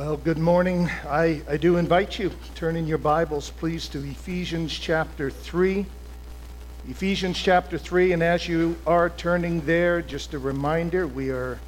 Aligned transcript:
Well, 0.00 0.16
good 0.16 0.38
morning. 0.38 0.88
I, 1.06 1.42
I 1.46 1.58
do 1.58 1.76
invite 1.76 2.18
you, 2.18 2.30
turn 2.54 2.74
in 2.74 2.86
your 2.86 2.96
Bibles, 2.96 3.50
please, 3.50 3.86
to 3.88 3.98
Ephesians 3.98 4.72
chapter 4.72 5.30
3. 5.30 5.84
Ephesians 6.88 7.36
chapter 7.36 7.76
3, 7.76 8.12
and 8.12 8.22
as 8.22 8.48
you 8.48 8.78
are 8.86 9.10
turning 9.10 9.60
there, 9.66 10.00
just 10.00 10.32
a 10.32 10.38
reminder 10.38 11.06
we 11.06 11.28
are 11.28 11.60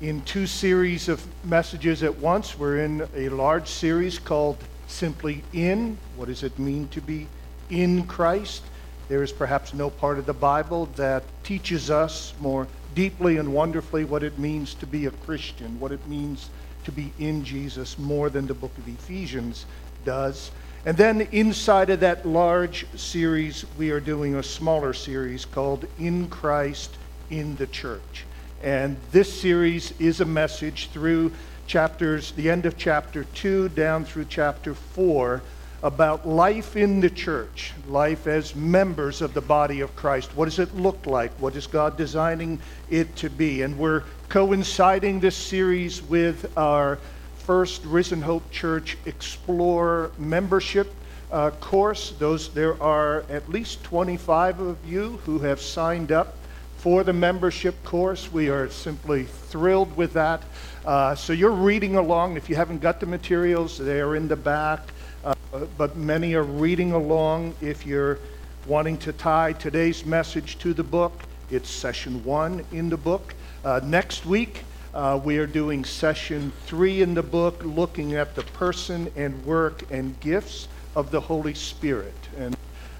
in 0.00 0.22
two 0.22 0.46
series 0.46 1.08
of 1.08 1.26
messages 1.44 2.04
at 2.04 2.16
once. 2.18 2.56
We're 2.56 2.78
in 2.78 3.08
a 3.16 3.30
large 3.30 3.66
series 3.66 4.20
called 4.20 4.58
Simply 4.86 5.42
In. 5.52 5.98
What 6.14 6.28
does 6.28 6.44
it 6.44 6.56
mean 6.56 6.86
to 6.90 7.00
be 7.00 7.26
in 7.68 8.06
Christ? 8.06 8.62
There 9.08 9.24
is 9.24 9.32
perhaps 9.32 9.74
no 9.74 9.90
part 9.90 10.20
of 10.20 10.26
the 10.26 10.32
Bible 10.32 10.86
that 10.94 11.24
teaches 11.42 11.90
us 11.90 12.32
more 12.38 12.68
deeply 12.94 13.38
and 13.38 13.52
wonderfully 13.52 14.04
what 14.04 14.22
it 14.22 14.38
means 14.38 14.74
to 14.74 14.86
be 14.86 15.06
a 15.06 15.10
Christian, 15.10 15.80
what 15.80 15.90
it 15.90 16.06
means 16.06 16.48
to 16.84 16.92
be 16.92 17.12
in 17.18 17.44
Jesus 17.44 17.98
more 17.98 18.30
than 18.30 18.46
the 18.46 18.54
book 18.54 18.76
of 18.78 18.88
Ephesians 18.88 19.66
does. 20.04 20.50
And 20.86 20.96
then 20.96 21.22
inside 21.32 21.90
of 21.90 22.00
that 22.00 22.26
large 22.26 22.86
series, 22.94 23.64
we 23.78 23.90
are 23.90 24.00
doing 24.00 24.34
a 24.34 24.42
smaller 24.42 24.92
series 24.92 25.44
called 25.44 25.86
In 25.98 26.28
Christ 26.28 26.94
in 27.30 27.56
the 27.56 27.66
Church. 27.66 28.24
And 28.62 28.96
this 29.12 29.40
series 29.40 29.92
is 29.98 30.20
a 30.20 30.26
message 30.26 30.88
through 30.90 31.32
chapters, 31.66 32.32
the 32.32 32.50
end 32.50 32.66
of 32.66 32.76
chapter 32.76 33.24
2 33.24 33.70
down 33.70 34.04
through 34.04 34.26
chapter 34.28 34.74
4 34.74 35.42
about 35.84 36.26
life 36.26 36.76
in 36.76 36.98
the 36.98 37.10
church, 37.10 37.74
life 37.86 38.26
as 38.26 38.56
members 38.56 39.20
of 39.20 39.34
the 39.34 39.40
body 39.42 39.82
of 39.82 39.94
Christ. 39.94 40.34
What 40.34 40.46
does 40.46 40.58
it 40.58 40.74
look 40.74 41.04
like? 41.04 41.30
What 41.32 41.54
is 41.56 41.66
God 41.66 41.98
designing 41.98 42.58
it 42.88 43.14
to 43.16 43.28
be? 43.28 43.60
And 43.60 43.76
we're 43.78 44.02
coinciding 44.30 45.20
this 45.20 45.36
series 45.36 46.00
with 46.02 46.50
our 46.56 46.98
first 47.36 47.84
Risen 47.84 48.22
Hope 48.22 48.50
Church 48.50 48.96
Explore 49.04 50.10
membership 50.16 50.90
uh, 51.30 51.50
course. 51.50 52.14
Those 52.18 52.48
there 52.54 52.82
are 52.82 53.26
at 53.28 53.46
least 53.50 53.84
25 53.84 54.60
of 54.60 54.78
you 54.86 55.20
who 55.26 55.38
have 55.40 55.60
signed 55.60 56.12
up 56.12 56.34
for 56.78 57.04
the 57.04 57.12
membership 57.12 57.74
course. 57.84 58.32
We 58.32 58.48
are 58.48 58.70
simply 58.70 59.24
thrilled 59.24 59.94
with 59.98 60.14
that. 60.14 60.44
Uh, 60.86 61.14
so 61.14 61.34
you're 61.34 61.50
reading 61.50 61.96
along. 61.96 62.38
If 62.38 62.48
you 62.48 62.56
haven't 62.56 62.80
got 62.80 63.00
the 63.00 63.06
materials, 63.06 63.76
they 63.76 64.00
are 64.00 64.16
in 64.16 64.28
the 64.28 64.36
back. 64.36 64.80
Uh, 65.24 65.34
but 65.78 65.96
many 65.96 66.34
are 66.34 66.42
reading 66.42 66.92
along. 66.92 67.54
If 67.62 67.86
you're 67.86 68.18
wanting 68.66 68.98
to 68.98 69.12
tie 69.12 69.54
today's 69.54 70.04
message 70.04 70.58
to 70.58 70.74
the 70.74 70.82
book, 70.82 71.22
it's 71.50 71.70
session 71.70 72.22
one 72.24 72.62
in 72.72 72.90
the 72.90 72.98
book. 72.98 73.34
Uh, 73.64 73.80
next 73.82 74.26
week, 74.26 74.64
uh, 74.92 75.18
we 75.24 75.38
are 75.38 75.46
doing 75.46 75.82
session 75.82 76.52
three 76.66 77.00
in 77.00 77.14
the 77.14 77.22
book, 77.22 77.62
looking 77.64 78.14
at 78.14 78.34
the 78.34 78.42
person 78.42 79.10
and 79.16 79.42
work 79.46 79.90
and 79.90 80.18
gifts 80.20 80.68
of 80.94 81.10
the 81.10 81.20
Holy 81.20 81.54
Spirit 81.54 82.14
and 82.36 82.54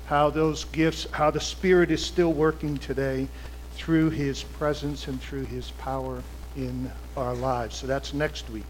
how 0.06 0.30
those 0.30 0.64
gifts, 0.64 1.06
how 1.10 1.30
the 1.30 1.40
Spirit 1.40 1.90
is 1.90 2.02
still 2.02 2.32
working 2.32 2.78
today 2.78 3.28
through 3.74 4.08
His 4.10 4.42
presence 4.42 5.08
and 5.08 5.20
through 5.20 5.44
His 5.44 5.72
power 5.72 6.22
in 6.56 6.90
our 7.18 7.34
lives. 7.34 7.76
So 7.76 7.86
that's 7.86 8.14
next 8.14 8.48
week. 8.48 8.64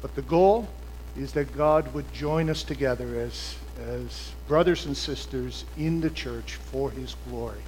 But 0.00 0.14
the 0.14 0.22
goal 0.22 0.68
is 1.16 1.32
that 1.32 1.56
God 1.56 1.92
would 1.94 2.10
join 2.12 2.50
us 2.50 2.62
together 2.62 3.20
as, 3.20 3.56
as 3.80 4.32
brothers 4.46 4.86
and 4.86 4.96
sisters 4.96 5.64
in 5.76 6.00
the 6.00 6.10
church 6.10 6.54
for 6.54 6.90
His 6.90 7.16
glory. 7.28 7.62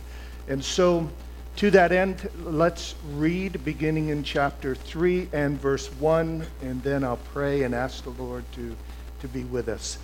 And 0.49 0.65
so, 0.65 1.09
to 1.57 1.71
that 1.73 1.93
end, 1.93 2.29
let's 2.43 2.95
read 3.13 3.65
beginning 3.65 4.09
in 4.09 4.23
chapter 4.23 4.75
3 4.75 5.29
and 5.33 5.61
verse 5.61 5.89
1, 5.95 6.47
and 6.63 6.83
then 6.83 7.05
I'll 7.05 7.19
pray 7.33 7.65
and 7.65 7.75
ask 7.75 8.05
the 8.05 8.11
Lord 8.11 8.45
to, 8.53 8.77
to 9.21 9.29
be 9.29 9.45
with 9.45 9.69
us. 9.69 9.99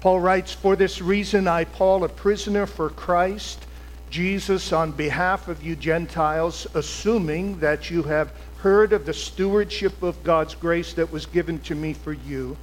Paul 0.00 0.20
writes, 0.20 0.52
For 0.52 0.76
this 0.76 1.00
reason, 1.00 1.48
I, 1.48 1.64
Paul, 1.64 2.04
a 2.04 2.08
prisoner 2.08 2.66
for 2.66 2.90
Christ 2.90 3.64
Jesus, 4.10 4.72
on 4.72 4.92
behalf 4.92 5.48
of 5.48 5.62
you 5.62 5.76
Gentiles, 5.76 6.66
assuming 6.74 7.58
that 7.60 7.90
you 7.90 8.02
have 8.04 8.32
heard 8.58 8.92
of 8.92 9.04
the 9.04 9.12
stewardship 9.12 10.02
of 10.02 10.22
God's 10.24 10.54
grace 10.54 10.94
that 10.94 11.12
was 11.12 11.26
given 11.26 11.58
to 11.60 11.74
me 11.74 11.92
for 11.92 12.12
you, 12.12 12.56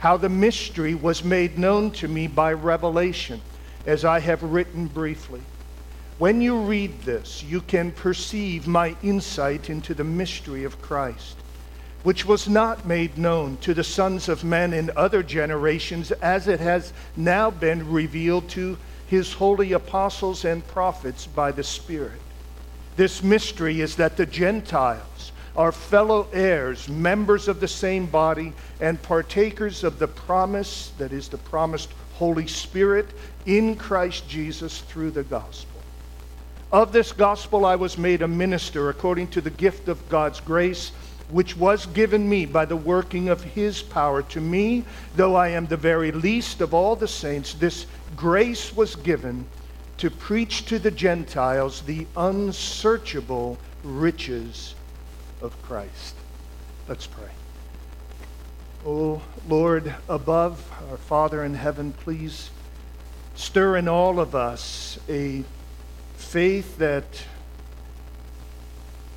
how 0.00 0.16
the 0.16 0.28
mystery 0.28 0.94
was 0.94 1.22
made 1.22 1.58
known 1.58 1.90
to 1.90 2.08
me 2.08 2.26
by 2.26 2.52
revelation, 2.52 3.40
as 3.86 4.02
I 4.02 4.18
have 4.20 4.42
written 4.42 4.86
briefly. 4.86 5.42
When 6.18 6.40
you 6.40 6.62
read 6.62 7.02
this, 7.02 7.42
you 7.42 7.60
can 7.60 7.92
perceive 7.92 8.66
my 8.66 8.96
insight 9.02 9.68
into 9.68 9.92
the 9.92 10.04
mystery 10.04 10.64
of 10.64 10.80
Christ, 10.80 11.36
which 12.02 12.24
was 12.24 12.48
not 12.48 12.86
made 12.86 13.18
known 13.18 13.58
to 13.58 13.74
the 13.74 13.84
sons 13.84 14.30
of 14.30 14.42
men 14.42 14.72
in 14.72 14.90
other 14.96 15.22
generations, 15.22 16.12
as 16.12 16.48
it 16.48 16.60
has 16.60 16.94
now 17.14 17.50
been 17.50 17.92
revealed 17.92 18.48
to 18.50 18.78
his 19.06 19.34
holy 19.34 19.72
apostles 19.72 20.46
and 20.46 20.66
prophets 20.68 21.26
by 21.26 21.52
the 21.52 21.64
Spirit. 21.64 22.20
This 22.96 23.22
mystery 23.22 23.82
is 23.82 23.96
that 23.96 24.16
the 24.16 24.26
Gentiles 24.26 25.32
are 25.56 25.72
fellow 25.72 26.28
heirs, 26.32 26.88
members 26.88 27.48
of 27.48 27.60
the 27.60 27.68
same 27.68 28.06
body, 28.06 28.52
and 28.80 29.02
partakers 29.02 29.84
of 29.84 29.98
the 29.98 30.08
promise 30.08 30.92
that 30.98 31.12
is 31.12 31.28
the 31.28 31.38
promised 31.38 31.90
Holy 32.14 32.46
Spirit 32.46 33.08
in 33.46 33.74
Christ 33.76 34.28
Jesus 34.28 34.80
through 34.80 35.10
the 35.10 35.22
gospel. 35.24 35.80
Of 36.72 36.92
this 36.92 37.12
gospel 37.12 37.64
I 37.64 37.76
was 37.76 37.98
made 37.98 38.22
a 38.22 38.28
minister 38.28 38.90
according 38.90 39.28
to 39.28 39.40
the 39.40 39.50
gift 39.50 39.88
of 39.88 40.08
God's 40.08 40.38
grace, 40.40 40.92
which 41.30 41.56
was 41.56 41.86
given 41.86 42.28
me 42.28 42.46
by 42.46 42.64
the 42.64 42.76
working 42.76 43.28
of 43.28 43.42
his 43.42 43.82
power. 43.82 44.22
To 44.22 44.40
me, 44.40 44.84
though 45.16 45.34
I 45.34 45.48
am 45.48 45.66
the 45.66 45.76
very 45.76 46.12
least 46.12 46.60
of 46.60 46.74
all 46.74 46.94
the 46.94 47.08
saints, 47.08 47.54
this 47.54 47.86
grace 48.16 48.74
was 48.74 48.96
given 48.96 49.46
to 49.98 50.10
preach 50.10 50.64
to 50.66 50.78
the 50.78 50.90
Gentiles 50.90 51.82
the 51.82 52.06
unsearchable 52.16 53.58
riches 53.82 54.74
of 55.40 55.60
Christ. 55.62 56.14
Let's 56.88 57.06
pray. 57.06 57.30
Oh 58.86 59.22
Lord, 59.48 59.94
above 60.08 60.70
our 60.90 60.96
Father 60.96 61.44
in 61.44 61.54
heaven, 61.54 61.92
please 61.92 62.50
stir 63.34 63.76
in 63.76 63.88
all 63.88 64.18
of 64.20 64.34
us 64.34 64.98
a 65.08 65.44
faith 66.16 66.78
that 66.78 67.04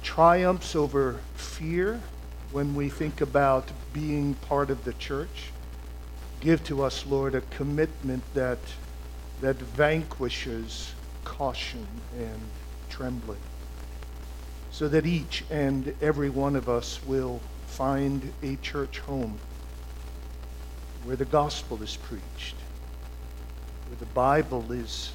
triumphs 0.01 0.75
over 0.75 1.19
fear 1.35 2.01
when 2.51 2.75
we 2.75 2.89
think 2.89 3.21
about 3.21 3.69
being 3.93 4.35
part 4.35 4.69
of 4.69 4.83
the 4.83 4.93
church. 4.93 5.51
Give 6.39 6.63
to 6.65 6.83
us, 6.83 7.05
Lord, 7.05 7.35
a 7.35 7.41
commitment 7.41 8.21
that, 8.33 8.59
that 9.41 9.55
vanquishes 9.55 10.93
caution 11.23 11.87
and 12.17 12.39
trembling, 12.89 13.39
so 14.73 14.87
that 14.87 15.05
each 15.05 15.43
and 15.51 15.93
every 16.01 16.31
one 16.31 16.55
of 16.55 16.67
us 16.67 16.99
will 17.05 17.39
find 17.67 18.33
a 18.41 18.55
church 18.55 18.97
home 18.97 19.37
where 21.03 21.15
the 21.15 21.25
gospel 21.25 21.81
is 21.83 21.95
preached, 21.95 22.55
where 23.87 23.99
the 23.99 24.05
Bible 24.07 24.71
is 24.71 25.11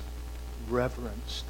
reverenced, 0.68 1.44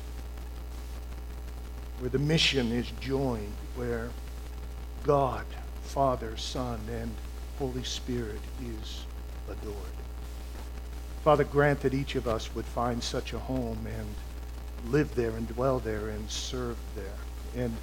where 1.98 2.08
the 2.08 2.18
mission 2.18 2.72
is 2.72 2.90
joined, 2.98 3.52
where 3.76 4.08
God, 5.04 5.44
Father, 5.82 6.34
Son, 6.38 6.80
and 6.90 7.10
Holy 7.58 7.84
Spirit 7.84 8.40
is 8.80 9.04
adored. 9.50 9.76
Father, 11.24 11.44
grant 11.44 11.80
that 11.80 11.92
each 11.92 12.14
of 12.14 12.26
us 12.26 12.54
would 12.54 12.64
find 12.64 13.02
such 13.02 13.34
a 13.34 13.38
home 13.38 13.86
and 13.86 14.90
live 14.90 15.14
there 15.14 15.32
and 15.32 15.46
dwell 15.48 15.78
there 15.78 16.08
and 16.08 16.30
serve 16.30 16.78
there. 16.96 17.62
And 17.64 17.76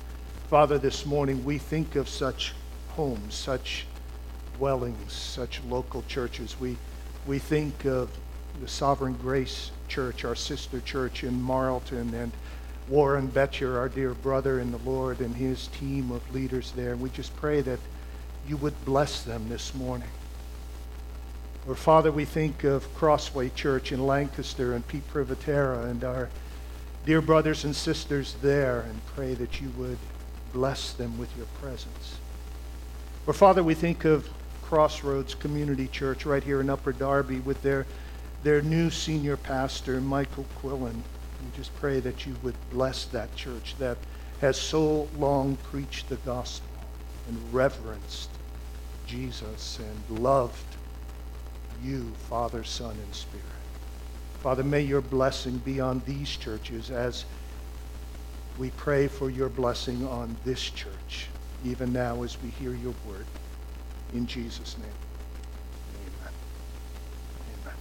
Father, 0.49 0.77
this 0.77 1.07
morning 1.07 1.43
we 1.43 1.57
think 1.57 1.95
of 1.95 2.07
such 2.07 2.53
homes, 2.89 3.33
such 3.33 3.87
dwellings, 4.57 5.11
such 5.11 5.59
local 5.63 6.03
churches. 6.03 6.55
We, 6.59 6.77
we 7.25 7.39
think 7.39 7.85
of 7.85 8.11
the 8.61 8.67
Sovereign 8.67 9.13
Grace 9.13 9.71
Church, 9.87 10.23
our 10.23 10.35
sister 10.35 10.81
church 10.81 11.23
in 11.23 11.41
Marlton, 11.41 12.13
and 12.13 12.31
Warren 12.87 13.25
Betcher, 13.25 13.79
our 13.79 13.89
dear 13.89 14.13
brother 14.13 14.59
in 14.59 14.71
the 14.71 14.77
Lord, 14.77 15.19
and 15.19 15.35
his 15.35 15.65
team 15.67 16.11
of 16.11 16.21
leaders 16.31 16.71
there. 16.75 16.91
And 16.91 17.01
we 17.01 17.09
just 17.09 17.35
pray 17.37 17.61
that 17.61 17.79
you 18.47 18.55
would 18.57 18.85
bless 18.85 19.23
them 19.23 19.49
this 19.49 19.73
morning. 19.73 20.09
Or 21.67 21.73
Father, 21.73 22.11
we 22.11 22.23
think 22.23 22.63
of 22.63 22.93
Crossway 22.93 23.49
Church 23.49 23.91
in 23.91 24.05
Lancaster 24.05 24.75
and 24.75 24.87
Pete 24.87 25.11
Privatera 25.11 25.89
and 25.89 26.03
our 26.03 26.29
dear 27.03 27.21
brothers 27.21 27.63
and 27.63 27.75
sisters 27.75 28.35
there 28.43 28.81
and 28.81 29.05
pray 29.15 29.33
that 29.33 29.59
you 29.59 29.71
would 29.71 29.97
bless 30.55 30.93
them 30.93 31.17
with 31.17 31.35
your 31.35 31.47
presence. 31.61 32.17
Or 33.27 33.33
Father, 33.33 33.61
we 33.61 33.73
think 33.73 34.05
of 34.05 34.29
Crossroads 34.61 35.35
Community 35.35 35.89
Church 35.89 36.25
right 36.25 36.41
here 36.41 36.61
in 36.61 36.69
Upper 36.69 36.93
Darby 36.93 37.41
with 37.41 37.61
their, 37.61 37.85
their 38.41 38.61
new 38.61 38.89
senior 38.89 39.35
pastor, 39.35 39.99
Michael 39.99 40.45
Quillen. 40.61 40.93
We 40.93 41.57
just 41.57 41.75
pray 41.75 41.99
that 41.99 42.25
you 42.25 42.37
would 42.41 42.55
bless 42.71 43.03
that 43.07 43.35
church 43.35 43.75
that 43.79 43.97
has 44.39 44.55
so 44.57 45.09
long 45.17 45.57
preached 45.57 46.07
the 46.07 46.15
gospel 46.17 46.69
and 47.27 47.53
reverenced 47.53 48.29
Jesus 49.05 49.79
and 49.79 50.19
loved 50.19 50.77
you, 51.83 52.13
Father, 52.29 52.63
Son, 52.63 52.95
and 52.95 53.13
Spirit. 53.13 53.43
Father, 54.39 54.63
may 54.63 54.81
your 54.81 55.01
blessing 55.01 55.57
be 55.57 55.81
on 55.81 56.01
these 56.05 56.29
churches 56.29 56.91
as 56.91 57.25
we 58.57 58.69
pray 58.71 59.07
for 59.07 59.29
your 59.29 59.49
blessing 59.49 60.07
on 60.07 60.35
this 60.45 60.69
church, 60.69 61.27
even 61.65 61.91
now 61.91 62.23
as 62.23 62.41
we 62.41 62.49
hear 62.49 62.73
your 62.73 62.93
word. 63.07 63.25
In 64.13 64.25
Jesus' 64.25 64.77
name. 64.77 64.87
Amen. 66.01 66.33
Amen. 67.63 67.73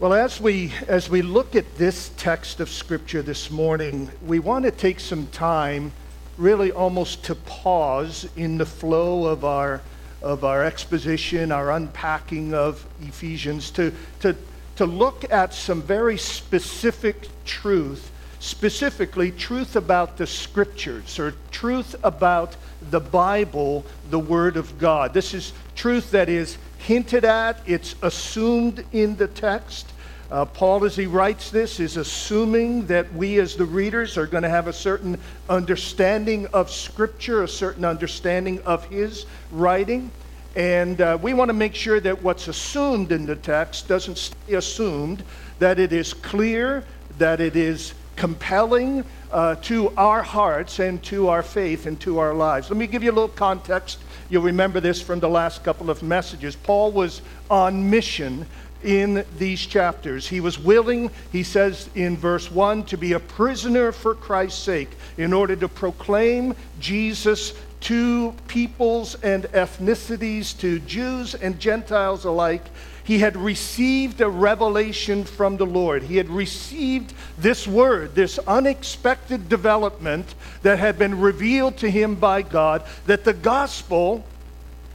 Well, 0.00 0.14
as 0.14 0.40
we, 0.40 0.72
as 0.88 1.08
we 1.08 1.22
look 1.22 1.54
at 1.54 1.76
this 1.76 2.10
text 2.16 2.58
of 2.58 2.68
Scripture 2.68 3.22
this 3.22 3.50
morning, 3.50 4.10
we 4.24 4.40
want 4.40 4.64
to 4.64 4.72
take 4.72 4.98
some 4.98 5.28
time, 5.28 5.92
really 6.38 6.72
almost 6.72 7.24
to 7.24 7.36
pause 7.36 8.28
in 8.36 8.58
the 8.58 8.66
flow 8.66 9.26
of 9.26 9.44
our, 9.44 9.80
of 10.22 10.44
our 10.44 10.64
exposition, 10.64 11.52
our 11.52 11.70
unpacking 11.70 12.52
of 12.52 12.84
Ephesians, 13.00 13.70
to, 13.72 13.92
to, 14.20 14.34
to 14.74 14.86
look 14.86 15.30
at 15.30 15.54
some 15.54 15.82
very 15.82 16.18
specific 16.18 17.28
truth 17.44 18.10
specifically 18.38 19.30
truth 19.30 19.76
about 19.76 20.16
the 20.16 20.26
scriptures 20.26 21.18
or 21.18 21.34
truth 21.50 21.94
about 22.02 22.56
the 22.90 23.00
Bible, 23.00 23.84
the 24.10 24.18
Word 24.18 24.56
of 24.56 24.78
God. 24.78 25.14
This 25.14 25.34
is 25.34 25.52
truth 25.74 26.10
that 26.10 26.28
is 26.28 26.58
hinted 26.78 27.24
at, 27.24 27.60
it's 27.66 27.94
assumed 28.02 28.84
in 28.92 29.16
the 29.16 29.28
text. 29.28 29.86
Uh, 30.30 30.44
Paul, 30.44 30.84
as 30.84 30.96
he 30.96 31.06
writes 31.06 31.50
this, 31.50 31.78
is 31.78 31.96
assuming 31.96 32.86
that 32.86 33.12
we 33.14 33.38
as 33.38 33.54
the 33.54 33.64
readers 33.64 34.18
are 34.18 34.26
going 34.26 34.42
to 34.42 34.48
have 34.48 34.66
a 34.66 34.72
certain 34.72 35.18
understanding 35.48 36.46
of 36.48 36.70
Scripture, 36.70 37.44
a 37.44 37.48
certain 37.48 37.84
understanding 37.84 38.60
of 38.62 38.84
his 38.86 39.26
writing. 39.52 40.10
And 40.56 41.00
uh, 41.00 41.18
we 41.20 41.32
want 41.32 41.50
to 41.50 41.52
make 41.52 41.74
sure 41.74 42.00
that 42.00 42.22
what's 42.22 42.48
assumed 42.48 43.12
in 43.12 43.24
the 43.26 43.36
text 43.36 43.86
doesn't 43.86 44.18
stay 44.18 44.54
assumed, 44.54 45.22
that 45.60 45.78
it 45.78 45.92
is 45.92 46.12
clear, 46.12 46.82
that 47.18 47.40
it 47.40 47.54
is 47.54 47.94
compelling 48.16 49.04
uh, 49.30 49.54
to 49.56 49.92
our 49.96 50.22
hearts 50.22 50.78
and 50.78 51.02
to 51.04 51.28
our 51.28 51.42
faith 51.42 51.86
and 51.86 52.00
to 52.00 52.18
our 52.18 52.34
lives. 52.34 52.70
Let 52.70 52.78
me 52.78 52.86
give 52.86 53.02
you 53.02 53.10
a 53.10 53.12
little 53.12 53.28
context. 53.28 53.98
You'll 54.30 54.42
remember 54.42 54.80
this 54.80 55.00
from 55.00 55.20
the 55.20 55.28
last 55.28 55.62
couple 55.62 55.90
of 55.90 56.02
messages. 56.02 56.56
Paul 56.56 56.92
was 56.92 57.22
on 57.50 57.90
mission 57.90 58.46
in 58.82 59.24
these 59.38 59.64
chapters. 59.64 60.28
He 60.28 60.40
was 60.40 60.58
willing, 60.58 61.10
he 61.32 61.42
says 61.42 61.88
in 61.94 62.16
verse 62.16 62.50
1, 62.50 62.84
to 62.84 62.96
be 62.96 63.12
a 63.12 63.20
prisoner 63.20 63.92
for 63.92 64.14
Christ's 64.14 64.62
sake 64.62 64.90
in 65.16 65.32
order 65.32 65.56
to 65.56 65.68
proclaim 65.68 66.54
Jesus 66.80 67.52
to 67.80 68.34
peoples 68.48 69.14
and 69.22 69.44
ethnicities, 69.44 70.58
to 70.58 70.78
Jews 70.80 71.34
and 71.34 71.58
Gentiles 71.58 72.24
alike 72.24 72.64
he 73.06 73.20
had 73.20 73.36
received 73.36 74.20
a 74.20 74.28
revelation 74.28 75.22
from 75.22 75.56
the 75.58 75.64
Lord. 75.64 76.02
He 76.02 76.16
had 76.16 76.28
received 76.28 77.14
this 77.38 77.64
word, 77.64 78.16
this 78.16 78.40
unexpected 78.48 79.48
development 79.48 80.34
that 80.62 80.80
had 80.80 80.98
been 80.98 81.20
revealed 81.20 81.76
to 81.78 81.88
him 81.88 82.16
by 82.16 82.42
God, 82.42 82.82
that 83.06 83.22
the 83.22 83.32
gospel 83.32 84.24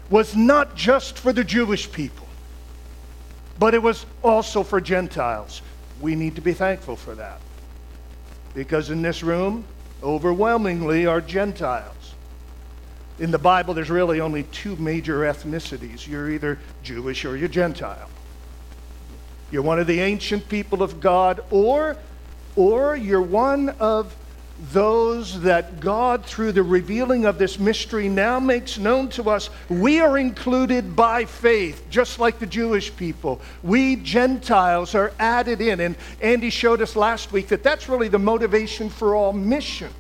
was 0.10 0.36
not 0.36 0.76
just 0.76 1.18
for 1.18 1.32
the 1.32 1.46
Jewish 1.46 1.90
people, 1.90 2.28
but 3.58 3.74
it 3.74 3.82
was 3.82 4.06
also 4.24 4.62
for 4.62 4.82
Gentiles. 4.82 5.62
We 6.02 6.16
need 6.16 6.36
to 6.36 6.42
be 6.42 6.52
thankful 6.52 6.98
for 6.98 7.16
that. 7.16 7.40
Because 8.54 8.90
in 8.90 9.02
this 9.02 9.24
room, 9.24 9.64
overwhelmingly 10.04 11.06
are 11.06 11.22
Gentiles. 11.22 11.96
In 13.22 13.30
the 13.30 13.38
Bible, 13.38 13.76
there's 13.76 13.92
really 13.92 14.20
only 14.20 14.44
two 14.46 14.76
major 14.78 15.20
ethnicities 15.20 16.08
you're 16.08 16.32
either 16.32 16.58
Jewish 16.82 17.24
or 17.24 17.38
you're 17.38 17.48
Gentile. 17.48 18.10
You're 19.52 19.62
one 19.62 19.80
of 19.80 19.86
the 19.86 20.00
ancient 20.00 20.50
people 20.50 20.82
of 20.82 21.00
God, 21.00 21.40
or, 21.52 21.98
or 22.56 22.96
you're 22.96 23.22
one 23.22 23.70
of 23.80 24.16
those 24.74 25.40
that 25.42 25.80
God, 25.80 26.26
through 26.26 26.54
the 26.54 26.64
revealing 26.64 27.26
of 27.26 27.38
this 27.38 27.60
mystery, 27.60 28.10
now 28.10 28.40
makes 28.40 28.80
known 28.80 29.08
to 29.10 29.30
us. 29.30 29.52
We 29.70 30.00
are 30.00 30.18
included 30.18 30.96
by 30.96 31.26
faith, 31.26 31.86
just 31.92 32.18
like 32.18 32.40
the 32.40 32.48
Jewish 32.48 32.96
people. 32.96 33.40
We 33.62 33.98
Gentiles 33.98 34.96
are 34.96 35.14
added 35.20 35.62
in. 35.62 35.80
And 35.80 35.96
Andy 36.22 36.50
showed 36.50 36.82
us 36.82 36.96
last 36.96 37.32
week 37.32 37.50
that 37.50 37.62
that's 37.62 37.88
really 37.88 38.08
the 38.08 38.18
motivation 38.18 38.90
for 38.90 39.14
all 39.14 39.32
mission. 39.32 39.94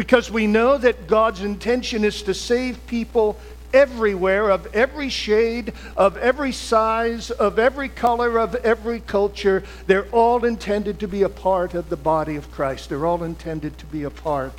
Because 0.00 0.30
we 0.30 0.46
know 0.46 0.78
that 0.78 1.08
God's 1.08 1.42
intention 1.42 2.06
is 2.06 2.22
to 2.22 2.32
save 2.32 2.86
people 2.86 3.38
everywhere, 3.74 4.50
of 4.50 4.74
every 4.74 5.10
shade, 5.10 5.74
of 5.94 6.16
every 6.16 6.52
size, 6.52 7.30
of 7.30 7.58
every 7.58 7.90
color, 7.90 8.38
of 8.38 8.54
every 8.54 9.00
culture. 9.00 9.62
They're 9.86 10.08
all 10.10 10.46
intended 10.46 11.00
to 11.00 11.06
be 11.06 11.22
a 11.24 11.28
part 11.28 11.74
of 11.74 11.90
the 11.90 11.98
body 11.98 12.36
of 12.36 12.50
Christ. 12.50 12.88
They're 12.88 13.04
all 13.04 13.22
intended 13.22 13.76
to 13.76 13.84
be 13.84 14.04
a 14.04 14.10
part 14.10 14.54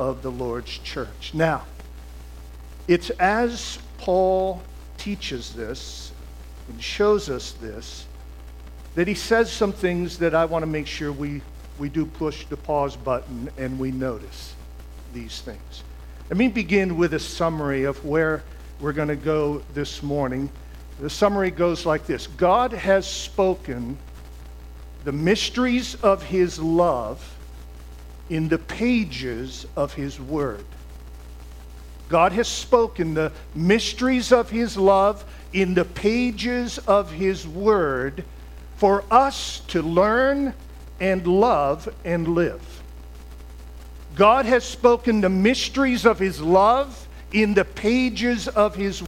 of 0.00 0.22
the 0.22 0.32
Lord's 0.32 0.76
church. 0.78 1.34
Now, 1.34 1.66
it's 2.88 3.10
as 3.10 3.78
Paul 3.98 4.60
teaches 4.98 5.52
this 5.52 6.10
and 6.68 6.82
shows 6.82 7.30
us 7.30 7.52
this 7.52 8.06
that 8.96 9.06
he 9.06 9.14
says 9.14 9.52
some 9.52 9.72
things 9.72 10.18
that 10.18 10.34
I 10.34 10.46
want 10.46 10.64
to 10.64 10.66
make 10.66 10.88
sure 10.88 11.12
we, 11.12 11.42
we 11.78 11.88
do 11.88 12.04
push 12.04 12.44
the 12.46 12.56
pause 12.56 12.96
button 12.96 13.50
and 13.56 13.78
we 13.78 13.92
notice 13.92 14.56
these 15.12 15.40
things. 15.40 15.82
Let 16.28 16.36
me 16.36 16.48
begin 16.48 16.96
with 16.96 17.14
a 17.14 17.18
summary 17.18 17.84
of 17.84 18.04
where 18.04 18.42
we're 18.80 18.92
going 18.92 19.08
to 19.08 19.16
go 19.16 19.62
this 19.74 20.02
morning. 20.02 20.50
The 21.00 21.10
summary 21.10 21.50
goes 21.50 21.84
like 21.84 22.06
this 22.06 22.26
God 22.26 22.72
has 22.72 23.06
spoken 23.06 23.98
the 25.04 25.12
mysteries 25.12 25.94
of 25.96 26.22
his 26.22 26.58
love 26.58 27.36
in 28.28 28.48
the 28.48 28.58
pages 28.58 29.66
of 29.76 29.94
his 29.94 30.20
word. 30.20 30.64
God 32.08 32.32
has 32.32 32.48
spoken 32.48 33.14
the 33.14 33.32
mysteries 33.54 34.32
of 34.32 34.50
his 34.50 34.76
love 34.76 35.24
in 35.52 35.74
the 35.74 35.84
pages 35.84 36.78
of 36.78 37.10
his 37.10 37.46
word 37.46 38.24
for 38.76 39.04
us 39.10 39.60
to 39.68 39.82
learn 39.82 40.54
and 41.00 41.26
love 41.26 41.88
and 42.04 42.28
live. 42.28 42.82
God 44.20 44.44
has 44.44 44.64
spoken 44.64 45.22
the 45.22 45.30
mysteries 45.30 46.04
of 46.04 46.18
his 46.18 46.42
love 46.42 47.08
in 47.32 47.54
the 47.54 47.64
pages 47.64 48.48
of 48.48 48.74
his 48.74 49.02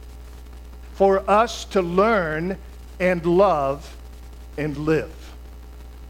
for 0.93 1.29
us 1.29 1.65
to 1.65 1.83
learn 1.83 2.57
and 2.99 3.23
love 3.23 3.95
and 4.57 4.75
live. 4.75 5.13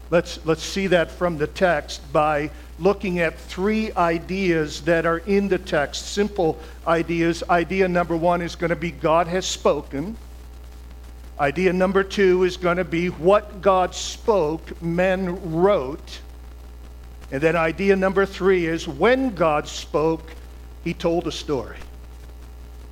Let's, 0.08 0.42
let's 0.46 0.62
see 0.62 0.86
that 0.86 1.10
from 1.10 1.36
the 1.36 1.46
text 1.46 2.10
by 2.14 2.48
looking 2.78 3.18
at 3.18 3.38
three 3.38 3.92
ideas 3.92 4.80
that 4.84 5.04
are 5.04 5.18
in 5.18 5.48
the 5.48 5.58
text, 5.58 6.12
simple 6.12 6.58
ideas. 6.86 7.42
Idea 7.50 7.86
number 7.86 8.16
one 8.16 8.40
is 8.40 8.56
going 8.56 8.70
to 8.70 8.74
be 8.74 8.90
God 8.90 9.26
has 9.26 9.44
spoken. 9.44 10.16
Idea 11.38 11.74
number 11.74 12.04
two 12.04 12.44
is 12.44 12.56
going 12.56 12.78
to 12.78 12.84
be 12.84 13.08
what 13.08 13.60
God 13.60 13.94
spoke, 13.94 14.80
men 14.80 15.52
wrote. 15.52 16.20
And 17.32 17.40
then 17.40 17.56
idea 17.56 17.96
number 17.96 18.26
three 18.26 18.66
is 18.66 18.86
when 18.86 19.34
God 19.34 19.66
spoke, 19.66 20.30
he 20.84 20.94
told 20.94 21.26
a 21.26 21.32
story. 21.32 21.78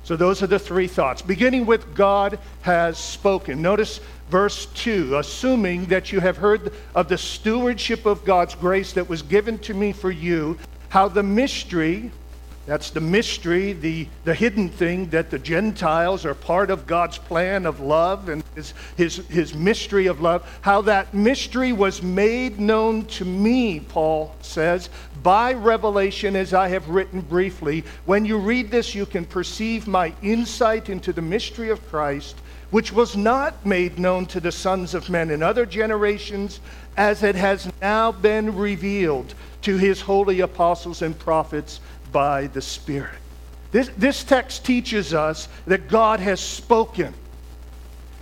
So 0.03 0.17
those 0.17 0.43
are 0.43 0.47
the 0.47 0.59
three 0.59 0.87
thoughts. 0.87 1.21
Beginning 1.21 1.65
with 1.65 1.95
God 1.95 2.37
has 2.61 2.97
spoken. 2.97 3.61
Notice 3.61 4.01
verse 4.29 4.65
2 4.67 5.17
assuming 5.17 5.85
that 5.85 6.11
you 6.11 6.19
have 6.19 6.37
heard 6.37 6.73
of 6.93 7.07
the 7.07 7.17
stewardship 7.17 8.05
of 8.05 8.25
God's 8.25 8.55
grace 8.55 8.93
that 8.93 9.07
was 9.07 9.21
given 9.21 9.59
to 9.59 9.73
me 9.73 9.93
for 9.93 10.11
you, 10.11 10.57
how 10.89 11.07
the 11.07 11.23
mystery 11.23 12.11
that's 12.65 12.91
the 12.91 13.01
mystery, 13.01 13.73
the, 13.73 14.07
the 14.23 14.33
hidden 14.33 14.69
thing 14.69 15.09
that 15.09 15.29
the 15.29 15.39
Gentiles 15.39 16.25
are 16.25 16.33
part 16.33 16.71
of 16.71 16.87
God's 16.87 17.17
plan 17.17 17.65
of 17.65 17.81
love 17.81 18.29
and 18.29 18.41
his, 18.55 18.73
his, 18.95 19.17
his 19.27 19.53
mystery 19.53 20.07
of 20.07 20.21
love. 20.21 20.49
How 20.61 20.81
that 20.83 21.13
mystery 21.13 21.73
was 21.73 22.01
made 22.01 22.61
known 22.61 23.05
to 23.07 23.25
me, 23.25 23.81
Paul 23.81 24.33
says, 24.41 24.89
by 25.21 25.53
revelation, 25.53 26.37
as 26.37 26.53
I 26.53 26.69
have 26.69 26.87
written 26.87 27.19
briefly. 27.19 27.83
When 28.05 28.23
you 28.23 28.37
read 28.37 28.71
this, 28.71 28.95
you 28.95 29.05
can 29.05 29.25
perceive 29.25 29.85
my 29.85 30.13
insight 30.21 30.89
into 30.89 31.11
the 31.11 31.21
mystery 31.21 31.69
of 31.69 31.85
Christ, 31.89 32.37
which 32.71 32.93
was 32.93 33.17
not 33.17 33.65
made 33.65 33.99
known 33.99 34.25
to 34.27 34.39
the 34.39 34.51
sons 34.51 34.93
of 34.93 35.09
men 35.09 35.31
in 35.31 35.43
other 35.43 35.65
generations, 35.65 36.61
as 36.95 37.23
it 37.23 37.35
has 37.35 37.71
now 37.81 38.11
been 38.11 38.55
revealed 38.55 39.33
to 39.63 39.77
his 39.77 40.01
holy 40.01 40.41
apostles 40.41 41.01
and 41.01 41.17
prophets 41.17 41.79
by 42.13 42.47
the 42.47 42.61
Spirit. 42.61 43.19
This, 43.71 43.89
this 43.97 44.23
text 44.23 44.63
teaches 44.63 45.13
us 45.13 45.49
that 45.65 45.89
God 45.89 46.19
has 46.19 46.39
spoken. 46.39 47.13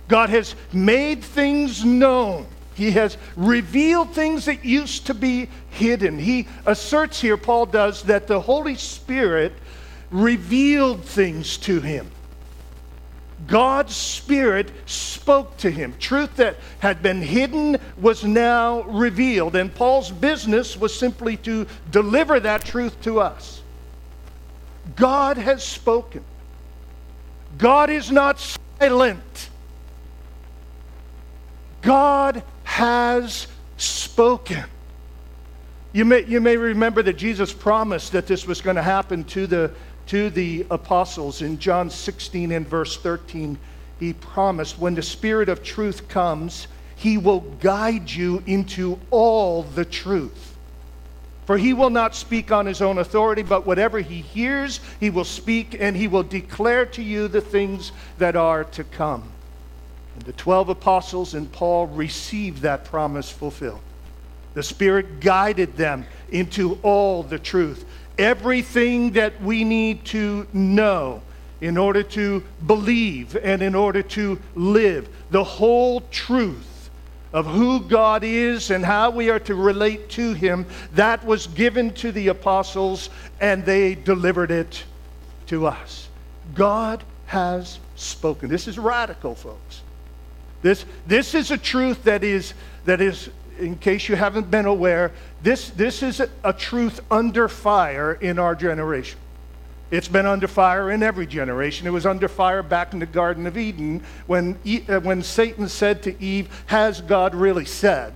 God 0.08 0.30
has 0.30 0.54
made 0.72 1.22
things 1.22 1.84
known. 1.84 2.46
He 2.74 2.90
has 2.92 3.18
revealed 3.36 4.14
things 4.14 4.46
that 4.46 4.64
used 4.64 5.06
to 5.06 5.14
be 5.14 5.48
hidden. 5.70 6.18
He 6.18 6.48
asserts 6.64 7.20
here, 7.20 7.36
Paul 7.36 7.66
does, 7.66 8.02
that 8.04 8.26
the 8.26 8.40
Holy 8.40 8.76
Spirit 8.76 9.52
revealed 10.10 11.04
things 11.04 11.58
to 11.58 11.80
him. 11.80 12.10
God's 13.46 13.94
Spirit 13.94 14.70
spoke 14.86 15.56
to 15.58 15.70
him. 15.70 15.94
Truth 15.98 16.36
that 16.36 16.56
had 16.78 17.02
been 17.02 17.20
hidden 17.20 17.76
was 17.98 18.24
now 18.24 18.82
revealed, 18.82 19.56
and 19.56 19.74
Paul's 19.74 20.10
business 20.10 20.76
was 20.76 20.96
simply 20.96 21.36
to 21.38 21.66
deliver 21.90 22.40
that 22.40 22.64
truth 22.64 23.00
to 23.02 23.20
us. 23.20 23.61
God 24.96 25.36
has 25.36 25.62
spoken. 25.62 26.24
God 27.58 27.90
is 27.90 28.10
not 28.10 28.40
silent. 28.78 29.50
God 31.82 32.42
has 32.64 33.46
spoken. 33.76 34.64
You 35.92 36.04
may, 36.04 36.24
you 36.24 36.40
may 36.40 36.56
remember 36.56 37.02
that 37.02 37.18
Jesus 37.18 37.52
promised 37.52 38.12
that 38.12 38.26
this 38.26 38.46
was 38.46 38.60
going 38.60 38.76
to 38.76 38.82
happen 38.82 39.24
to 39.24 39.46
the, 39.46 39.70
to 40.06 40.30
the 40.30 40.66
apostles 40.70 41.42
in 41.42 41.58
John 41.58 41.90
16 41.90 42.52
and 42.52 42.66
verse 42.66 42.96
13. 42.96 43.58
He 44.00 44.14
promised, 44.14 44.78
when 44.78 44.94
the 44.94 45.02
Spirit 45.02 45.48
of 45.48 45.62
truth 45.62 46.08
comes, 46.08 46.66
he 46.96 47.18
will 47.18 47.40
guide 47.40 48.10
you 48.10 48.42
into 48.46 48.98
all 49.10 49.64
the 49.64 49.84
truth. 49.84 50.51
For 51.52 51.58
he 51.58 51.74
will 51.74 51.90
not 51.90 52.14
speak 52.14 52.50
on 52.50 52.64
his 52.64 52.80
own 52.80 52.96
authority, 52.96 53.42
but 53.42 53.66
whatever 53.66 53.98
he 53.98 54.22
hears, 54.22 54.80
he 55.00 55.10
will 55.10 55.22
speak, 55.22 55.76
and 55.78 55.94
he 55.94 56.08
will 56.08 56.22
declare 56.22 56.86
to 56.86 57.02
you 57.02 57.28
the 57.28 57.42
things 57.42 57.92
that 58.16 58.36
are 58.36 58.64
to 58.64 58.84
come. 58.84 59.24
And 60.14 60.24
the 60.24 60.32
12 60.32 60.70
apostles 60.70 61.34
and 61.34 61.52
Paul 61.52 61.88
received 61.88 62.62
that 62.62 62.86
promise 62.86 63.30
fulfilled. 63.30 63.82
The 64.54 64.62
Spirit 64.62 65.20
guided 65.20 65.76
them 65.76 66.06
into 66.30 66.78
all 66.82 67.22
the 67.22 67.38
truth. 67.38 67.84
Everything 68.16 69.10
that 69.10 69.38
we 69.42 69.62
need 69.62 70.06
to 70.06 70.46
know 70.54 71.20
in 71.60 71.76
order 71.76 72.02
to 72.02 72.42
believe 72.66 73.36
and 73.36 73.60
in 73.60 73.74
order 73.74 74.02
to 74.02 74.40
live. 74.54 75.06
The 75.30 75.44
whole 75.44 76.00
truth 76.10 76.71
of 77.32 77.46
who 77.46 77.80
God 77.80 78.24
is 78.24 78.70
and 78.70 78.84
how 78.84 79.10
we 79.10 79.30
are 79.30 79.40
to 79.40 79.54
relate 79.54 80.08
to 80.10 80.34
Him, 80.34 80.66
that 80.94 81.24
was 81.24 81.46
given 81.46 81.92
to 81.94 82.12
the 82.12 82.28
apostles 82.28 83.10
and 83.40 83.64
they 83.64 83.94
delivered 83.94 84.50
it 84.50 84.84
to 85.46 85.66
us. 85.66 86.08
God 86.54 87.02
has 87.26 87.78
spoken. 87.96 88.48
This 88.48 88.68
is 88.68 88.78
radical, 88.78 89.34
folks. 89.34 89.82
This, 90.60 90.84
this 91.06 91.34
is 91.34 91.50
a 91.50 91.58
truth 91.58 92.04
that 92.04 92.22
is, 92.22 92.54
that 92.84 93.00
is, 93.00 93.30
in 93.58 93.76
case 93.76 94.08
you 94.08 94.16
haven't 94.16 94.50
been 94.50 94.66
aware, 94.66 95.12
this, 95.42 95.70
this 95.70 96.02
is 96.02 96.20
a, 96.20 96.28
a 96.44 96.52
truth 96.52 97.00
under 97.10 97.48
fire 97.48 98.12
in 98.12 98.38
our 98.38 98.54
generation. 98.54 99.18
It's 99.92 100.08
been 100.08 100.24
under 100.24 100.48
fire 100.48 100.90
in 100.90 101.02
every 101.02 101.26
generation. 101.26 101.86
It 101.86 101.90
was 101.90 102.06
under 102.06 102.26
fire 102.26 102.62
back 102.62 102.94
in 102.94 102.98
the 102.98 103.04
Garden 103.04 103.46
of 103.46 103.58
Eden 103.58 104.02
when, 104.26 104.58
uh, 104.88 105.00
when 105.00 105.22
Satan 105.22 105.68
said 105.68 106.02
to 106.04 106.20
Eve, 106.20 106.48
Has 106.64 107.02
God 107.02 107.34
really 107.34 107.66
said? 107.66 108.14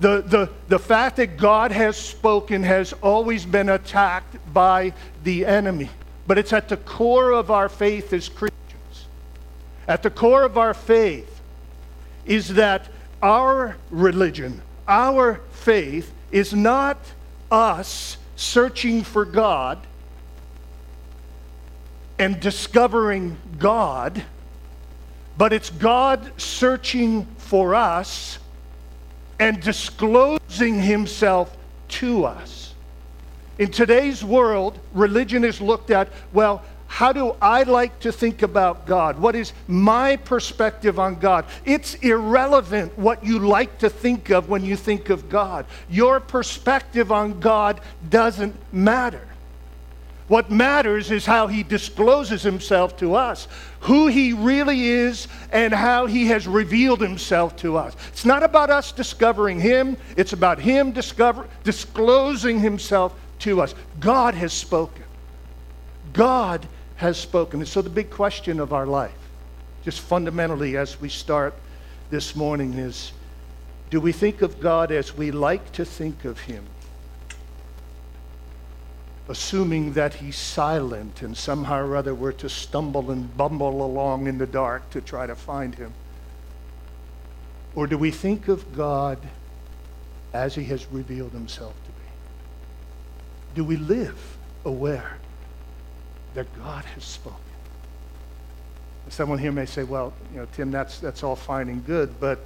The, 0.00 0.22
the, 0.22 0.50
the 0.68 0.78
fact 0.78 1.16
that 1.16 1.36
God 1.36 1.72
has 1.72 1.98
spoken 1.98 2.62
has 2.62 2.94
always 3.02 3.44
been 3.44 3.68
attacked 3.68 4.34
by 4.54 4.94
the 5.24 5.44
enemy, 5.44 5.90
but 6.26 6.38
it's 6.38 6.54
at 6.54 6.70
the 6.70 6.78
core 6.78 7.30
of 7.30 7.50
our 7.50 7.68
faith 7.68 8.14
as 8.14 8.30
Christians. 8.30 9.06
At 9.86 10.02
the 10.02 10.10
core 10.10 10.42
of 10.42 10.56
our 10.56 10.72
faith 10.72 11.42
is 12.24 12.48
that 12.54 12.88
our 13.20 13.76
religion, 13.90 14.62
our 14.88 15.42
faith, 15.50 16.14
is 16.30 16.54
not 16.54 16.96
us 17.50 18.16
searching 18.36 19.02
for 19.02 19.24
God 19.24 19.78
and 22.18 22.38
discovering 22.40 23.36
God, 23.58 24.24
but 25.36 25.52
it's 25.52 25.70
God 25.70 26.32
searching 26.40 27.26
for 27.38 27.74
us 27.74 28.38
and 29.38 29.60
disclosing 29.60 30.80
himself 30.80 31.56
to 31.88 32.24
us. 32.24 32.74
In 33.58 33.70
today's 33.70 34.24
world, 34.24 34.78
religion 34.94 35.44
is 35.44 35.60
looked 35.60 35.90
at, 35.90 36.08
well, 36.32 36.62
how 36.92 37.10
do 37.10 37.34
I 37.40 37.62
like 37.62 38.00
to 38.00 38.12
think 38.12 38.42
about 38.42 38.86
God? 38.86 39.18
What 39.18 39.34
is 39.34 39.54
my 39.66 40.16
perspective 40.16 40.98
on 40.98 41.14
God? 41.14 41.46
It's 41.64 41.94
irrelevant 41.94 42.98
what 42.98 43.24
you 43.24 43.38
like 43.38 43.78
to 43.78 43.88
think 43.88 44.28
of 44.28 44.50
when 44.50 44.62
you 44.62 44.76
think 44.76 45.08
of 45.08 45.30
God. 45.30 45.64
Your 45.88 46.20
perspective 46.20 47.10
on 47.10 47.40
God 47.40 47.80
doesn't 48.10 48.54
matter. 48.74 49.26
What 50.28 50.50
matters 50.50 51.10
is 51.10 51.24
how 51.24 51.46
he 51.46 51.62
discloses 51.62 52.42
himself 52.42 52.98
to 52.98 53.14
us, 53.14 53.48
who 53.80 54.08
he 54.08 54.34
really 54.34 54.82
is, 54.82 55.28
and 55.50 55.72
how 55.72 56.04
he 56.04 56.26
has 56.26 56.46
revealed 56.46 57.00
himself 57.00 57.56
to 57.56 57.78
us. 57.78 57.96
It's 58.08 58.26
not 58.26 58.42
about 58.42 58.68
us 58.68 58.92
discovering 58.92 59.58
him, 59.58 59.96
it's 60.18 60.34
about 60.34 60.58
him 60.58 60.92
discover, 60.92 61.48
disclosing 61.64 62.60
himself 62.60 63.18
to 63.38 63.62
us. 63.62 63.74
God 63.98 64.34
has 64.34 64.52
spoken. 64.52 65.04
God 66.12 66.68
has 67.02 67.18
spoken. 67.18 67.60
And 67.60 67.68
so 67.68 67.82
the 67.82 67.90
big 67.90 68.10
question 68.10 68.60
of 68.60 68.72
our 68.72 68.86
life, 68.86 69.18
just 69.84 70.00
fundamentally 70.00 70.76
as 70.76 71.00
we 71.00 71.08
start 71.08 71.52
this 72.10 72.36
morning, 72.36 72.74
is 72.74 73.12
do 73.90 74.00
we 74.00 74.12
think 74.12 74.40
of 74.40 74.60
God 74.60 74.92
as 74.92 75.14
we 75.14 75.32
like 75.32 75.72
to 75.72 75.84
think 75.84 76.24
of 76.24 76.38
him? 76.40 76.64
Assuming 79.28 79.94
that 79.94 80.14
he's 80.14 80.36
silent 80.36 81.22
and 81.22 81.36
somehow 81.36 81.84
or 81.84 81.96
other 81.96 82.14
we're 82.14 82.32
to 82.32 82.48
stumble 82.48 83.10
and 83.10 83.36
bumble 83.36 83.84
along 83.84 84.28
in 84.28 84.38
the 84.38 84.46
dark 84.46 84.88
to 84.90 85.00
try 85.00 85.26
to 85.26 85.34
find 85.34 85.74
him? 85.74 85.92
Or 87.74 87.88
do 87.88 87.98
we 87.98 88.12
think 88.12 88.46
of 88.46 88.76
God 88.76 89.18
as 90.32 90.54
he 90.54 90.64
has 90.64 90.86
revealed 90.92 91.32
himself 91.32 91.74
to 91.84 91.90
be? 91.90 92.08
Do 93.56 93.64
we 93.64 93.76
live 93.76 94.36
aware 94.64 95.16
that 96.34 96.46
God 96.58 96.84
has 96.84 97.04
spoken. 97.04 97.38
Someone 99.08 99.38
here 99.38 99.52
may 99.52 99.66
say, 99.66 99.82
well, 99.82 100.12
you 100.32 100.38
know, 100.38 100.46
Tim, 100.52 100.70
that's, 100.70 100.98
that's 100.98 101.22
all 101.22 101.36
fine 101.36 101.68
and 101.68 101.84
good, 101.84 102.18
but 102.18 102.38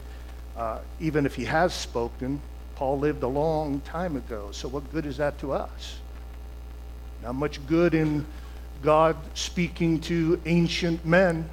uh, 0.56 0.78
even 1.00 1.26
if 1.26 1.34
he 1.34 1.44
has 1.44 1.72
spoken, 1.72 2.40
Paul 2.74 2.98
lived 2.98 3.22
a 3.22 3.28
long 3.28 3.80
time 3.80 4.16
ago, 4.16 4.48
so 4.50 4.68
what 4.68 4.90
good 4.92 5.06
is 5.06 5.18
that 5.18 5.38
to 5.40 5.52
us? 5.52 5.98
Not 7.22 7.34
much 7.34 7.64
good 7.66 7.94
in 7.94 8.26
God 8.82 9.16
speaking 9.34 10.00
to 10.02 10.40
ancient 10.46 11.04
men. 11.04 11.48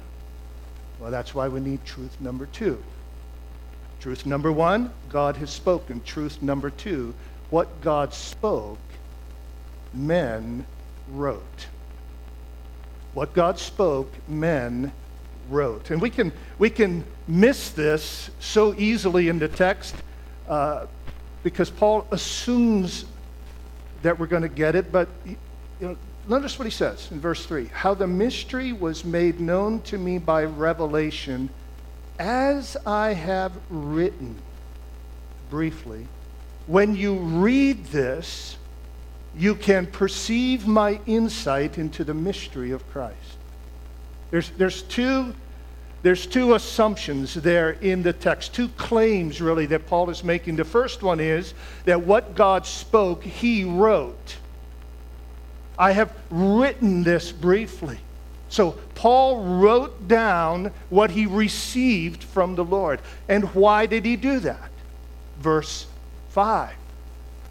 Well, 0.98 1.10
that's 1.10 1.34
why 1.34 1.48
we 1.48 1.60
need 1.60 1.84
truth 1.84 2.20
number 2.20 2.46
two. 2.46 2.82
Truth 4.00 4.26
number 4.26 4.52
one, 4.52 4.90
God 5.08 5.36
has 5.36 5.50
spoken. 5.50 6.02
Truth 6.02 6.42
number 6.42 6.70
two, 6.70 7.14
what 7.50 7.80
God 7.80 8.12
spoke, 8.12 8.78
men 9.92 10.66
wrote. 11.10 11.66
What 13.14 13.32
God 13.32 13.58
spoke, 13.58 14.12
men 14.28 14.92
wrote. 15.48 15.90
And 15.90 16.00
we 16.00 16.10
can, 16.10 16.32
we 16.58 16.70
can 16.70 17.04
miss 17.28 17.70
this 17.70 18.30
so 18.40 18.74
easily 18.74 19.28
in 19.28 19.38
the 19.38 19.48
text 19.48 19.94
uh, 20.48 20.86
because 21.42 21.70
Paul 21.70 22.06
assumes 22.10 23.04
that 24.02 24.18
we're 24.18 24.26
going 24.26 24.42
to 24.42 24.48
get 24.48 24.74
it. 24.74 24.92
But 24.92 25.08
you 25.24 25.36
know, 25.80 25.96
notice 26.28 26.58
what 26.58 26.64
he 26.66 26.70
says 26.70 27.08
in 27.10 27.20
verse 27.20 27.44
3 27.46 27.66
How 27.66 27.94
the 27.94 28.06
mystery 28.06 28.72
was 28.72 29.04
made 29.04 29.40
known 29.40 29.80
to 29.82 29.98
me 29.98 30.18
by 30.18 30.44
revelation, 30.44 31.50
as 32.18 32.76
I 32.86 33.12
have 33.12 33.52
written 33.70 34.36
briefly. 35.50 36.06
When 36.66 36.96
you 36.96 37.16
read 37.16 37.84
this, 37.86 38.56
you 39.36 39.54
can 39.54 39.86
perceive 39.86 40.66
my 40.66 41.00
insight 41.06 41.78
into 41.78 42.04
the 42.04 42.14
mystery 42.14 42.70
of 42.70 42.88
Christ. 42.90 43.16
There's, 44.30 44.50
there's, 44.50 44.82
two, 44.82 45.34
there's 46.02 46.26
two 46.26 46.54
assumptions 46.54 47.34
there 47.34 47.70
in 47.70 48.02
the 48.02 48.12
text, 48.12 48.54
two 48.54 48.68
claims 48.68 49.40
really 49.40 49.66
that 49.66 49.86
Paul 49.86 50.10
is 50.10 50.22
making. 50.22 50.56
The 50.56 50.64
first 50.64 51.02
one 51.02 51.20
is 51.20 51.54
that 51.84 52.02
what 52.02 52.34
God 52.34 52.66
spoke, 52.66 53.24
he 53.24 53.64
wrote. 53.64 54.36
I 55.78 55.92
have 55.92 56.12
written 56.30 57.02
this 57.02 57.32
briefly. 57.32 57.98
So 58.48 58.72
Paul 58.94 59.58
wrote 59.58 60.06
down 60.06 60.70
what 60.88 61.10
he 61.10 61.26
received 61.26 62.22
from 62.22 62.54
the 62.54 62.64
Lord. 62.64 63.00
And 63.28 63.52
why 63.54 63.86
did 63.86 64.04
he 64.04 64.14
do 64.14 64.38
that? 64.40 64.70
Verse 65.40 65.86
5 66.28 66.74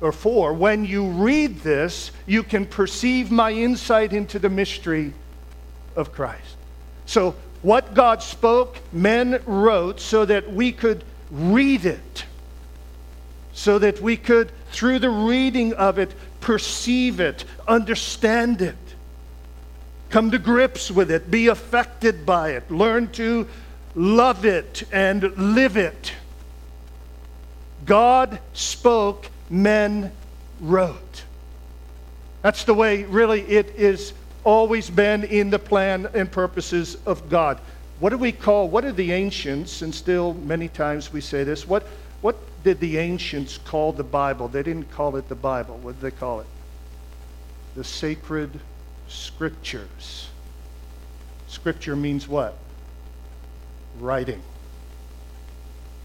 or 0.04 0.12
4, 0.12 0.54
when 0.54 0.86
you 0.86 1.08
read 1.08 1.62
this, 1.62 2.12
you 2.26 2.44
can 2.44 2.66
perceive 2.66 3.32
my 3.32 3.52
insight 3.52 4.12
into 4.12 4.38
the 4.38 4.50
mystery 4.50 5.14
of 5.96 6.12
Christ. 6.12 6.58
So, 7.06 7.36
what 7.62 7.94
God 7.94 8.22
spoke, 8.22 8.78
men 8.92 9.42
wrote 9.46 10.02
so 10.02 10.26
that 10.26 10.52
we 10.52 10.74
could 10.74 11.06
read 11.32 11.86
it, 11.86 12.26
so 13.54 13.80
that 13.80 14.02
we 14.02 14.18
could, 14.18 14.52
through 14.72 15.00
the 15.00 15.10
reading 15.10 15.74
of 15.74 15.98
it, 15.98 16.14
perceive 16.42 17.22
it, 17.22 17.46
understand 17.66 18.62
it. 18.62 18.76
come 20.10 20.30
to 20.30 20.38
grips 20.38 20.92
with 20.92 21.10
it, 21.10 21.32
be 21.32 21.48
affected 21.48 22.24
by 22.24 22.52
it, 22.52 22.70
learn 22.70 23.08
to 23.12 23.48
love 23.96 24.46
it 24.46 24.84
and 24.92 25.24
live 25.56 25.76
it. 25.76 26.12
God 27.86 28.40
spoke, 28.54 29.30
men 29.54 30.12
wrote. 30.60 31.24
That's 32.42 32.64
the 32.64 32.74
way, 32.74 33.04
really, 33.04 33.42
it 33.42 33.76
is 33.76 34.14
always 34.44 34.90
been 34.90 35.24
in 35.24 35.50
the 35.50 35.60
plan 35.60 36.10
and 36.14 36.30
purposes 36.30 36.98
of 37.06 37.30
God. 37.30 37.60
What 38.00 38.10
do 38.10 38.18
we 38.18 38.32
call, 38.32 38.68
what 38.68 38.84
are 38.84 38.92
the 38.92 39.14
ancients, 39.14 39.82
and 39.82 39.94
still 39.94 40.34
many 40.34 40.68
times 40.68 41.14
we 41.14 41.22
say 41.22 41.44
this, 41.44 41.68
what, 41.68 41.84
what 42.22 42.36
did 42.64 42.80
the 42.80 42.98
ancients 42.98 43.58
call 43.58 43.94
the 43.94 44.04
Bible? 44.04 44.48
They 44.48 44.64
didn't 44.64 44.92
call 44.92 45.16
it 45.16 45.30
the 45.30 45.36
Bible. 45.36 45.78
What 45.78 45.94
did 45.94 46.02
they 46.02 46.18
call 46.18 46.40
it? 46.42 46.48
The 47.76 47.84
sacred 47.84 48.60
scriptures. 49.08 50.30
Scripture 51.48 51.96
means 51.96 52.28
what? 52.28 52.58
Writing. 54.00 54.42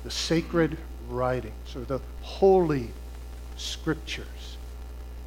The 0.05 0.11
sacred 0.11 0.76
writings, 1.09 1.75
or 1.75 1.81
the 1.81 2.00
holy 2.21 2.90
scriptures. 3.59 4.57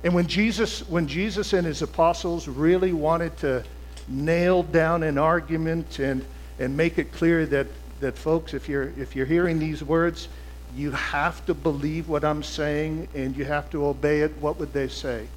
And 0.03 0.15
when 0.15 0.27
Jesus, 0.27 0.87
when 0.89 1.07
Jesus 1.07 1.53
and 1.53 1.65
his 1.65 1.81
apostles 1.81 2.47
really 2.47 2.93
wanted 2.93 3.37
to 3.37 3.63
nail 4.07 4.63
down 4.63 5.03
an 5.03 5.17
argument 5.17 5.99
and, 5.99 6.25
and 6.59 6.75
make 6.75 6.97
it 6.97 7.11
clear 7.11 7.45
that, 7.47 7.67
that 7.99 8.17
folks, 8.17 8.53
if 8.53 8.67
you're, 8.67 8.91
if 8.97 9.15
you're 9.15 9.27
hearing 9.27 9.59
these 9.59 9.83
words, 9.83 10.27
you 10.75 10.91
have 10.91 11.45
to 11.45 11.53
believe 11.53 12.09
what 12.09 12.23
I'm 12.23 12.41
saying 12.41 13.07
and 13.13 13.35
you 13.35 13.45
have 13.45 13.69
to 13.71 13.85
obey 13.85 14.21
it, 14.21 14.31
what 14.39 14.57
would 14.59 14.73
they 14.73 14.87
say? 14.87 15.27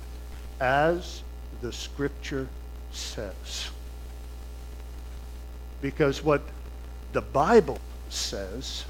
As 0.61 1.23
the 1.61 1.73
scripture 1.73 2.49
says. 2.93 3.69
Because 5.83 6.23
what 6.23 6.43
the 7.13 7.21
Bible 7.21 7.79
says, 8.09 8.85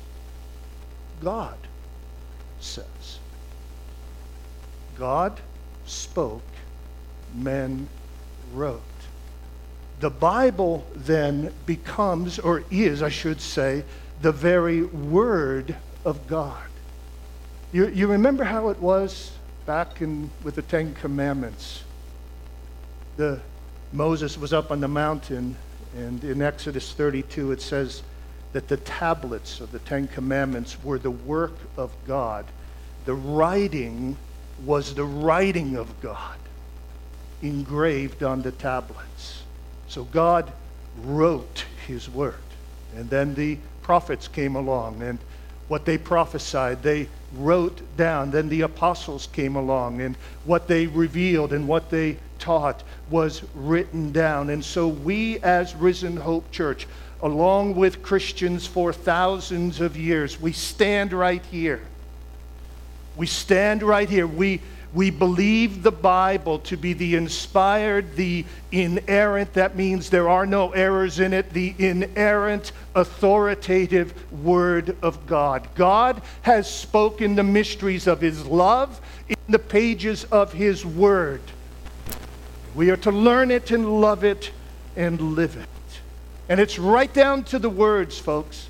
God 1.22 1.56
says. 2.60 2.84
God 4.98 5.40
spoke, 5.86 6.42
men 7.34 7.88
wrote. 8.52 8.82
The 10.00 10.10
Bible 10.10 10.86
then 10.94 11.52
becomes, 11.66 12.38
or 12.38 12.64
is, 12.70 13.02
I 13.02 13.08
should 13.08 13.40
say, 13.40 13.84
the 14.22 14.32
very 14.32 14.82
Word 14.82 15.76
of 16.04 16.26
God. 16.26 16.62
You, 17.72 17.88
you 17.88 18.06
remember 18.06 18.44
how 18.44 18.68
it 18.68 18.78
was 18.78 19.32
back 19.66 20.00
in, 20.00 20.30
with 20.42 20.54
the 20.56 20.62
Ten 20.62 20.94
Commandments? 20.94 21.82
The, 23.16 23.40
Moses 23.92 24.36
was 24.38 24.52
up 24.52 24.70
on 24.70 24.80
the 24.80 24.88
mountain, 24.88 25.56
and 25.96 26.22
in 26.24 26.42
Exodus 26.42 26.92
32 26.92 27.52
it 27.52 27.60
says 27.60 28.02
that 28.52 28.68
the 28.68 28.76
tablets 28.76 29.60
of 29.60 29.72
the 29.72 29.78
Ten 29.80 30.06
Commandments 30.08 30.82
were 30.84 30.98
the 30.98 31.10
work 31.10 31.54
of 31.76 31.92
God. 32.06 32.44
The 33.04 33.14
writing 33.14 34.16
was 34.64 34.94
the 34.94 35.04
writing 35.04 35.76
of 35.76 36.00
God 36.00 36.38
engraved 37.42 38.22
on 38.22 38.42
the 38.42 38.52
tablets. 38.52 39.42
So 39.88 40.04
God 40.04 40.52
wrote 41.02 41.64
his 41.86 42.08
word. 42.08 42.34
And 42.96 43.10
then 43.10 43.34
the 43.34 43.58
prophets 43.82 44.28
came 44.28 44.56
along 44.56 45.02
and 45.02 45.18
what 45.66 45.84
they 45.84 45.96
prophesied, 45.98 46.82
they 46.82 47.08
wrote 47.34 47.80
down. 47.96 48.30
Then 48.30 48.48
the 48.48 48.62
apostles 48.62 49.28
came 49.32 49.56
along 49.56 50.00
and 50.00 50.16
what 50.44 50.68
they 50.68 50.86
revealed 50.86 51.52
and 51.52 51.66
what 51.66 51.90
they 51.90 52.18
taught 52.38 52.82
was 53.10 53.42
written 53.54 54.12
down. 54.12 54.50
And 54.50 54.64
so 54.64 54.88
we, 54.88 55.38
as 55.40 55.74
Risen 55.74 56.18
Hope 56.18 56.50
Church, 56.50 56.86
along 57.22 57.74
with 57.74 58.02
Christians 58.02 58.66
for 58.66 58.92
thousands 58.92 59.80
of 59.80 59.96
years, 59.96 60.40
we 60.40 60.52
stand 60.52 61.12
right 61.12 61.42
here 61.50 61.80
we 63.16 63.26
stand 63.26 63.82
right 63.82 64.08
here. 64.08 64.26
We, 64.26 64.60
we 64.92 65.10
believe 65.10 65.82
the 65.82 65.92
Bible 65.92 66.60
to 66.60 66.76
be 66.76 66.92
the 66.92 67.16
inspired, 67.16 68.14
the 68.16 68.44
inerrant, 68.70 69.52
that 69.54 69.76
means 69.76 70.08
there 70.08 70.28
are 70.28 70.46
no 70.46 70.70
errors 70.70 71.18
in 71.18 71.32
it, 71.32 71.52
the 71.52 71.74
inerrant, 71.78 72.72
authoritative 72.94 74.14
Word 74.32 74.96
of 75.02 75.26
God. 75.26 75.68
God 75.74 76.22
has 76.42 76.70
spoken 76.70 77.34
the 77.34 77.42
mysteries 77.42 78.06
of 78.06 78.20
His 78.20 78.46
love 78.46 79.00
in 79.28 79.36
the 79.48 79.58
pages 79.58 80.24
of 80.24 80.52
His 80.52 80.86
Word. 80.86 81.42
We 82.74 82.90
are 82.90 82.96
to 82.98 83.10
learn 83.10 83.50
it 83.50 83.70
and 83.70 84.00
love 84.00 84.24
it 84.24 84.52
and 84.96 85.20
live 85.34 85.56
it. 85.56 85.68
And 86.48 86.60
it's 86.60 86.78
right 86.78 87.12
down 87.12 87.44
to 87.44 87.58
the 87.58 87.70
words, 87.70 88.18
folks. 88.18 88.68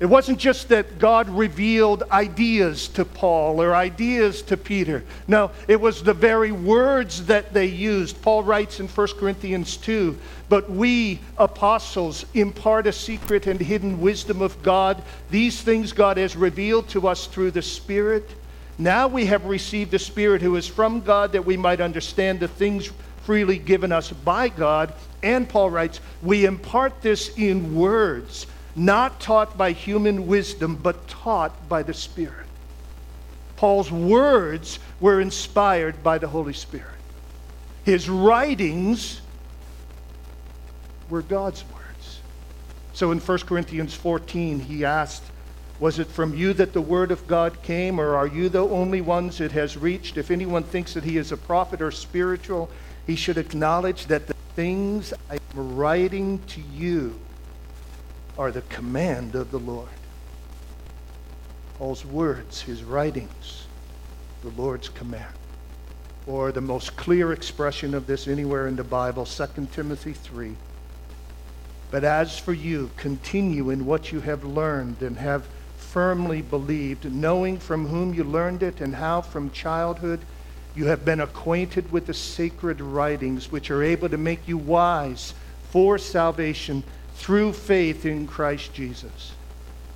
It 0.00 0.06
wasn't 0.06 0.38
just 0.38 0.70
that 0.70 0.98
God 0.98 1.28
revealed 1.28 2.04
ideas 2.10 2.88
to 2.88 3.04
Paul 3.04 3.60
or 3.60 3.74
ideas 3.74 4.40
to 4.42 4.56
Peter. 4.56 5.04
No, 5.28 5.50
it 5.68 5.78
was 5.78 6.02
the 6.02 6.14
very 6.14 6.52
words 6.52 7.26
that 7.26 7.52
they 7.52 7.66
used. 7.66 8.22
Paul 8.22 8.42
writes 8.42 8.80
in 8.80 8.88
1 8.88 9.06
Corinthians 9.18 9.76
2 9.76 10.18
But 10.48 10.70
we, 10.70 11.20
apostles, 11.36 12.24
impart 12.32 12.86
a 12.86 12.92
secret 12.92 13.46
and 13.46 13.60
hidden 13.60 14.00
wisdom 14.00 14.40
of 14.40 14.62
God. 14.62 15.02
These 15.28 15.60
things 15.60 15.92
God 15.92 16.16
has 16.16 16.34
revealed 16.34 16.88
to 16.88 17.06
us 17.06 17.26
through 17.26 17.50
the 17.50 17.60
Spirit. 17.60 18.26
Now 18.78 19.06
we 19.06 19.26
have 19.26 19.44
received 19.44 19.90
the 19.90 19.98
Spirit 19.98 20.40
who 20.40 20.56
is 20.56 20.66
from 20.66 21.02
God 21.02 21.32
that 21.32 21.44
we 21.44 21.58
might 21.58 21.82
understand 21.82 22.40
the 22.40 22.48
things 22.48 22.90
freely 23.24 23.58
given 23.58 23.92
us 23.92 24.10
by 24.10 24.48
God. 24.48 24.94
And 25.22 25.46
Paul 25.46 25.68
writes, 25.68 26.00
We 26.22 26.46
impart 26.46 27.02
this 27.02 27.36
in 27.36 27.74
words 27.74 28.46
not 28.76 29.20
taught 29.20 29.56
by 29.56 29.72
human 29.72 30.26
wisdom, 30.26 30.76
but 30.76 31.08
taught 31.08 31.68
by 31.68 31.82
the 31.82 31.94
Spirit. 31.94 32.46
Paul's 33.56 33.90
words 33.90 34.78
were 35.00 35.20
inspired 35.20 36.02
by 36.02 36.18
the 36.18 36.28
Holy 36.28 36.52
Spirit. 36.52 36.86
His 37.84 38.08
writings 38.08 39.20
were 41.08 41.22
God's 41.22 41.64
words. 41.74 42.20
So 42.94 43.10
in 43.10 43.18
1 43.18 43.38
Corinthians 43.40 43.94
14, 43.94 44.60
he 44.60 44.84
asked, 44.84 45.24
Was 45.78 45.98
it 45.98 46.06
from 46.06 46.34
you 46.34 46.52
that 46.54 46.72
the 46.72 46.80
word 46.80 47.10
of 47.10 47.26
God 47.26 47.62
came, 47.62 48.00
or 48.00 48.14
are 48.14 48.26
you 48.26 48.48
the 48.48 48.66
only 48.66 49.00
ones 49.00 49.40
it 49.40 49.52
has 49.52 49.76
reached? 49.76 50.16
If 50.16 50.30
anyone 50.30 50.62
thinks 50.62 50.94
that 50.94 51.04
he 51.04 51.16
is 51.16 51.32
a 51.32 51.36
prophet 51.36 51.82
or 51.82 51.90
spiritual, 51.90 52.70
he 53.06 53.16
should 53.16 53.38
acknowledge 53.38 54.06
that 54.06 54.26
the 54.26 54.34
things 54.54 55.12
I 55.28 55.34
am 55.34 55.76
writing 55.76 56.38
to 56.48 56.60
you 56.60 57.18
are 58.38 58.50
the 58.50 58.62
command 58.62 59.34
of 59.34 59.50
the 59.50 59.58
Lord. 59.58 59.88
Paul's 61.78 62.04
words, 62.04 62.62
his 62.62 62.84
writings, 62.84 63.66
the 64.42 64.50
Lord's 64.50 64.88
command. 64.88 65.34
Or 66.26 66.52
the 66.52 66.60
most 66.60 66.96
clear 66.96 67.32
expression 67.32 67.94
of 67.94 68.06
this 68.06 68.28
anywhere 68.28 68.68
in 68.68 68.76
the 68.76 68.84
Bible, 68.84 69.24
2 69.24 69.68
Timothy 69.72 70.12
3. 70.12 70.54
But 71.90 72.04
as 72.04 72.38
for 72.38 72.52
you, 72.52 72.90
continue 72.96 73.70
in 73.70 73.86
what 73.86 74.12
you 74.12 74.20
have 74.20 74.44
learned 74.44 75.02
and 75.02 75.16
have 75.16 75.46
firmly 75.76 76.40
believed, 76.40 77.10
knowing 77.10 77.58
from 77.58 77.88
whom 77.88 78.14
you 78.14 78.22
learned 78.22 78.62
it 78.62 78.80
and 78.80 78.94
how 78.94 79.22
from 79.22 79.50
childhood 79.50 80.20
you 80.76 80.86
have 80.86 81.04
been 81.04 81.20
acquainted 81.20 81.90
with 81.90 82.06
the 82.06 82.14
sacred 82.14 82.80
writings, 82.80 83.50
which 83.50 83.70
are 83.70 83.82
able 83.82 84.08
to 84.08 84.16
make 84.16 84.46
you 84.46 84.56
wise 84.56 85.34
for 85.70 85.98
salvation 85.98 86.84
through 87.20 87.52
faith 87.52 88.06
in 88.06 88.26
Christ 88.26 88.72
Jesus. 88.72 89.32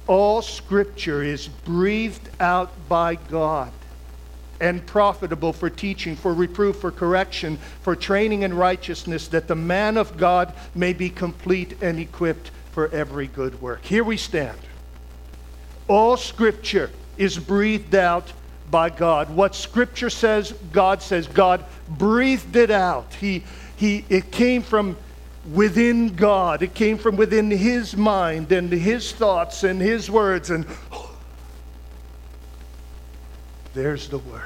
All 0.06 0.42
scripture 0.42 1.22
is 1.22 1.48
breathed 1.48 2.28
out 2.38 2.70
by 2.86 3.14
God 3.14 3.72
and 4.60 4.86
profitable 4.86 5.54
for 5.54 5.70
teaching, 5.70 6.16
for 6.16 6.34
reproof, 6.34 6.76
for 6.76 6.90
correction, 6.90 7.56
for 7.80 7.96
training 7.96 8.42
in 8.42 8.52
righteousness, 8.52 9.26
that 9.28 9.48
the 9.48 9.54
man 9.54 9.96
of 9.96 10.18
God 10.18 10.52
may 10.74 10.92
be 10.92 11.08
complete 11.08 11.82
and 11.82 11.98
equipped 11.98 12.50
for 12.72 12.88
every 12.88 13.26
good 13.26 13.60
work. 13.62 13.82
Here 13.82 14.04
we 14.04 14.18
stand. 14.18 14.58
All 15.88 16.18
scripture 16.18 16.90
is 17.16 17.38
breathed 17.38 17.94
out 17.94 18.30
by 18.70 18.90
God. 18.90 19.34
What 19.34 19.54
scripture 19.54 20.10
says, 20.10 20.52
God 20.72 21.00
says. 21.00 21.26
God 21.26 21.64
breathed 21.88 22.54
it 22.54 22.70
out. 22.70 23.14
He, 23.14 23.44
he, 23.76 24.04
it 24.10 24.30
came 24.30 24.62
from 24.62 24.98
within 25.52 26.14
God. 26.14 26.62
It 26.62 26.74
came 26.74 26.98
from 26.98 27.16
within 27.16 27.50
His 27.50 27.96
mind 27.96 28.50
and 28.52 28.70
His 28.70 29.12
thoughts 29.12 29.64
and 29.64 29.80
His 29.80 30.10
words. 30.10 30.50
And 30.50 30.66
there's 33.74 34.08
the 34.08 34.18
Word. 34.18 34.42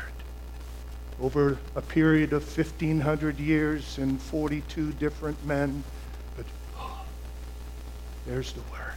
Over 1.21 1.59
a 1.75 1.83
period 1.83 2.33
of 2.33 2.45
1,500 2.45 3.39
years 3.39 3.99
and 3.99 4.21
42 4.21 4.93
different 4.93 5.45
men. 5.45 5.83
But 6.37 6.47
there's 8.27 8.53
the 8.53 8.61
Word. 8.73 8.95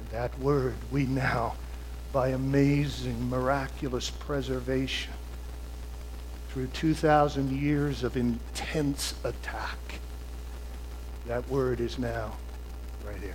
And 0.00 0.08
that 0.10 0.38
Word 0.38 0.74
we 0.90 1.06
now, 1.06 1.54
by 2.12 2.28
amazing, 2.28 3.28
miraculous 3.28 4.10
preservation, 4.10 5.12
through 6.50 6.68
2,000 6.68 7.50
years 7.50 8.04
of 8.04 8.16
intense 8.16 9.14
attack, 9.24 9.78
That 11.26 11.48
word 11.48 11.80
is 11.80 11.98
now 11.98 12.36
right 13.06 13.20
here. 13.20 13.34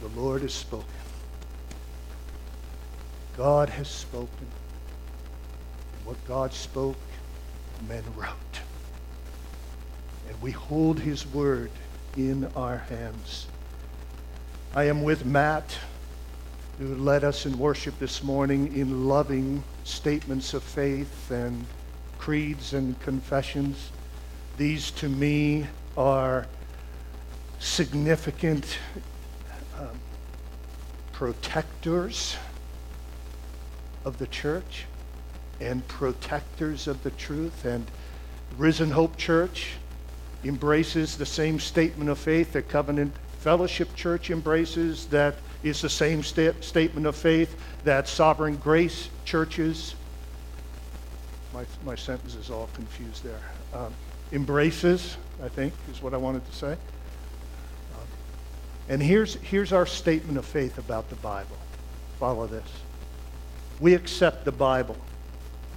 The 0.00 0.20
Lord 0.20 0.42
has 0.42 0.54
spoken. 0.54 0.86
God 3.36 3.68
has 3.68 3.88
spoken. 3.88 4.46
What 6.04 6.16
God 6.26 6.52
spoke, 6.52 6.96
men 7.88 8.02
wrote. 8.16 8.60
And 10.28 10.40
we 10.40 10.50
hold 10.50 10.98
his 10.98 11.26
word 11.26 11.70
in 12.16 12.46
our 12.56 12.78
hands. 12.78 13.46
I 14.74 14.84
am 14.84 15.02
with 15.02 15.24
Matt, 15.24 15.76
who 16.78 16.94
led 16.96 17.22
us 17.22 17.46
in 17.46 17.58
worship 17.58 17.98
this 17.98 18.22
morning 18.22 18.74
in 18.76 19.08
loving 19.08 19.62
statements 19.84 20.54
of 20.54 20.62
faith 20.62 21.30
and 21.30 21.64
creeds 22.18 22.72
and 22.72 22.98
confessions. 23.00 23.90
These 24.56 24.92
to 24.92 25.08
me 25.08 25.66
are 25.96 26.46
significant 27.58 28.78
um, 29.78 29.98
protectors 31.12 32.36
of 34.04 34.18
the 34.18 34.26
church 34.26 34.84
and 35.60 35.86
protectors 35.88 36.86
of 36.86 37.02
the 37.02 37.10
truth. 37.10 37.64
And 37.64 37.86
Risen 38.56 38.90
Hope 38.90 39.16
Church 39.16 39.72
embraces 40.44 41.16
the 41.16 41.26
same 41.26 41.58
statement 41.58 42.10
of 42.10 42.18
faith 42.18 42.52
that 42.52 42.68
Covenant 42.68 43.14
Fellowship 43.40 43.94
Church 43.94 44.30
embraces, 44.30 45.06
that 45.06 45.36
is 45.62 45.80
the 45.80 45.88
same 45.88 46.22
sta- 46.22 46.54
statement 46.60 47.06
of 47.06 47.16
faith 47.16 47.58
that 47.84 48.08
Sovereign 48.08 48.56
Grace 48.56 49.08
churches, 49.24 49.94
my, 51.52 51.64
my 51.84 51.94
sentence 51.94 52.34
is 52.34 52.50
all 52.50 52.68
confused 52.74 53.24
there, 53.24 53.40
um, 53.72 53.92
embraces, 54.32 55.16
I 55.42 55.48
think, 55.48 55.74
is 55.90 56.02
what 56.02 56.14
I 56.14 56.16
wanted 56.16 56.44
to 56.46 56.56
say. 56.56 56.72
Um, 56.72 58.06
and 58.88 59.02
here's, 59.02 59.34
here's 59.36 59.72
our 59.72 59.86
statement 59.86 60.38
of 60.38 60.44
faith 60.44 60.78
about 60.78 61.08
the 61.10 61.16
Bible. 61.16 61.56
Follow 62.18 62.46
this. 62.46 62.68
We 63.80 63.94
accept 63.94 64.44
the 64.44 64.52
Bible, 64.52 64.96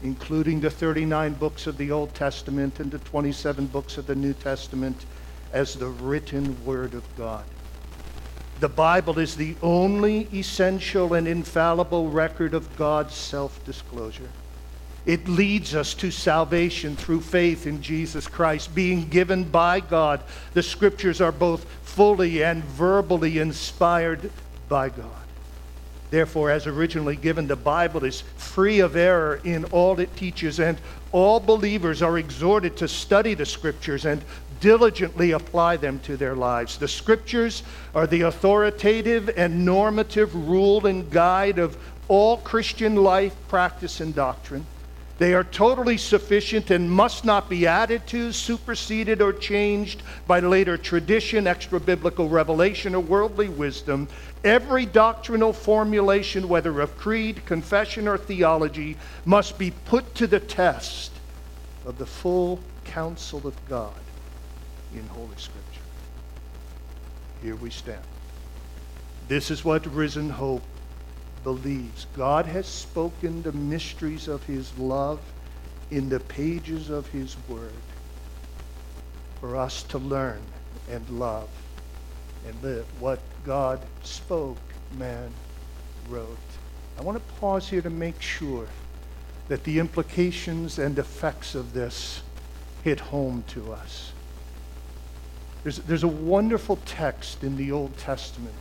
including 0.04 0.60
the 0.60 0.70
39 0.70 1.34
books 1.34 1.68
of 1.68 1.78
the 1.78 1.92
Old 1.92 2.14
Testament 2.14 2.80
and 2.80 2.92
the 2.92 3.00
27 3.00 3.68
books 3.68 3.98
of 3.98 4.08
the 4.08 4.16
New 4.16 4.34
Testament, 4.34 5.06
as 5.54 5.74
the 5.74 5.88
written 5.88 6.64
Word 6.66 6.94
of 6.94 7.04
God. 7.18 7.44
The 8.60 8.70
Bible 8.70 9.20
is 9.20 9.36
the 9.36 9.56
only 9.62 10.28
essential 10.34 11.14
and 11.14 11.28
infallible 11.28 12.10
record 12.10 12.54
of 12.54 12.76
God's 12.76 13.14
self 13.14 13.64
disclosure. 13.66 14.30
It 15.08 15.30
leads 15.30 15.74
us 15.74 15.94
to 15.96 16.12
salvation 16.12 16.98
through 16.98 17.22
faith 17.22 17.66
in 17.66 17.82
Jesus 17.82 18.28
Christ, 18.28 18.76
being 18.76 19.08
given 19.08 19.46
by 19.46 19.80
God. 19.80 20.22
The 20.54 20.62
scriptures 20.62 21.22
are 21.22 21.32
both 21.32 21.64
fully 21.82 22.44
and 22.44 22.62
verbally 22.64 23.40
inspired 23.40 24.30
by 24.68 24.90
God. 24.90 25.06
Therefore, 26.10 26.52
as 26.52 26.68
originally 26.68 27.16
given, 27.16 27.48
the 27.48 27.56
Bible 27.56 28.04
is 28.04 28.22
free 28.36 28.82
of 28.82 28.98
error 28.98 29.40
in 29.46 29.64
all 29.66 29.98
it 30.02 30.14
teaches, 30.18 30.60
and 30.60 30.78
all 31.14 31.40
believers 31.40 32.02
are 32.02 32.18
exhorted 32.18 32.76
to 32.78 32.90
study 32.90 33.34
the 33.34 33.46
Scriptures 33.46 34.04
and 34.04 34.22
diligently 34.60 35.32
apply 35.32 35.78
them 35.78 36.00
to 36.00 36.18
their 36.18 36.36
lives. 36.36 36.78
The 36.78 36.88
Scriptures 36.90 37.64
are 37.96 38.08
the 38.08 38.22
authoritative 38.24 39.30
and 39.38 39.64
normative 39.64 40.36
rule 40.36 40.86
and 40.86 41.10
guide 41.10 41.60
of 41.60 41.78
all 42.10 42.38
Christian 42.38 42.96
life, 42.96 43.36
practice, 43.48 44.02
and 44.02 44.14
doctrine. 44.14 44.66
They 45.18 45.34
are 45.34 45.44
totally 45.44 45.98
sufficient 45.98 46.70
and 46.70 46.92
must 46.92 47.26
not 47.26 47.50
be 47.50 47.66
added 47.66 48.06
to, 48.08 48.32
superseded, 48.32 49.20
or 49.20 49.34
changed 49.34 50.04
by 50.28 50.40
later 50.40 50.78
tradition, 50.78 51.48
extra 51.48 51.80
biblical 51.80 52.30
revelation, 52.30 52.94
or 52.94 53.02
worldly 53.02 53.50
wisdom. 53.50 54.08
Every 54.44 54.86
doctrinal 54.86 55.54
formulation, 55.54 56.48
whether 56.48 56.82
of 56.82 56.96
creed, 56.98 57.44
confession, 57.48 58.08
or 58.08 58.18
theology, 58.18 58.96
must 59.26 59.58
be 59.58 59.72
put 59.72 60.14
to 60.16 60.28
the 60.28 60.40
test 60.40 61.12
of 61.84 61.98
the 61.98 62.06
full 62.06 62.60
counsel 62.86 63.48
of 63.48 63.56
God 63.68 63.94
in 64.94 65.06
Holy 65.08 65.30
Scripture. 65.38 65.82
Here 67.42 67.56
we 67.56 67.72
stand. 67.72 68.04
This 69.28 69.50
is 69.50 69.66
what 69.66 69.86
risen 69.88 70.30
hope 70.30 70.64
believes. 71.48 72.08
God 72.14 72.46
has 72.46 72.68
spoken 72.68 73.42
the 73.42 73.54
mysteries 73.54 74.28
of 74.28 74.44
his 74.44 74.78
love 74.78 75.22
in 75.92 76.10
the 76.10 76.20
pages 76.20 76.90
of 76.90 77.08
his 77.08 77.38
word 77.48 77.72
for 79.40 79.56
us 79.56 79.84
to 79.84 79.98
learn 79.98 80.42
and 80.92 81.10
love 81.10 81.48
and 82.46 82.62
live. 82.62 82.86
What 83.00 83.22
God 83.46 83.80
spoke, 84.04 84.58
man 84.98 85.32
wrote. 86.10 86.38
I 87.00 87.02
want 87.02 87.18
to 87.18 87.34
pause 87.36 87.70
here 87.70 87.82
to 87.82 87.90
make 87.90 88.22
sure 88.22 88.68
that 89.48 89.64
the 89.64 89.80
implications 89.80 90.80
and 90.80 91.00
effects 91.00 91.56
of 91.56 91.72
this 91.72 92.24
hit 92.84 93.00
home 93.00 93.46
to 93.52 93.72
us. 93.72 94.12
There's, 95.64 95.78
there's 95.80 96.04
a 96.04 96.10
wonderful 96.10 96.78
text 96.86 97.42
in 97.42 97.56
the 97.56 97.72
Old 97.72 97.98
Testament 97.98 98.54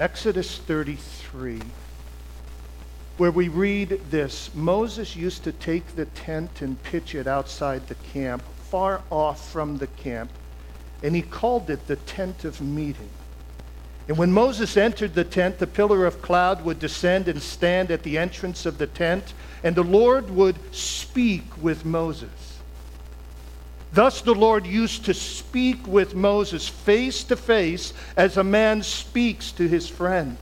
Exodus 0.00 0.56
33, 0.56 1.60
where 3.18 3.30
we 3.30 3.48
read 3.48 4.00
this 4.10 4.48
Moses 4.54 5.14
used 5.14 5.44
to 5.44 5.52
take 5.52 5.94
the 5.94 6.06
tent 6.06 6.62
and 6.62 6.82
pitch 6.82 7.14
it 7.14 7.26
outside 7.26 7.86
the 7.86 7.94
camp, 7.96 8.42
far 8.70 9.02
off 9.10 9.52
from 9.52 9.76
the 9.76 9.88
camp, 9.88 10.30
and 11.02 11.14
he 11.14 11.20
called 11.20 11.68
it 11.68 11.86
the 11.86 11.96
tent 11.96 12.44
of 12.46 12.62
meeting. 12.62 13.10
And 14.08 14.16
when 14.16 14.32
Moses 14.32 14.78
entered 14.78 15.12
the 15.12 15.22
tent, 15.22 15.58
the 15.58 15.66
pillar 15.66 16.06
of 16.06 16.22
cloud 16.22 16.64
would 16.64 16.78
descend 16.78 17.28
and 17.28 17.42
stand 17.42 17.90
at 17.90 18.02
the 18.02 18.16
entrance 18.16 18.64
of 18.64 18.78
the 18.78 18.86
tent, 18.86 19.34
and 19.62 19.76
the 19.76 19.84
Lord 19.84 20.30
would 20.30 20.56
speak 20.74 21.44
with 21.60 21.84
Moses. 21.84 22.49
Thus 23.92 24.20
the 24.20 24.34
Lord 24.34 24.66
used 24.66 25.04
to 25.06 25.14
speak 25.14 25.86
with 25.86 26.14
Moses 26.14 26.68
face 26.68 27.24
to 27.24 27.36
face 27.36 27.92
as 28.16 28.36
a 28.36 28.44
man 28.44 28.82
speaks 28.82 29.50
to 29.52 29.66
his 29.66 29.88
friend. 29.88 30.36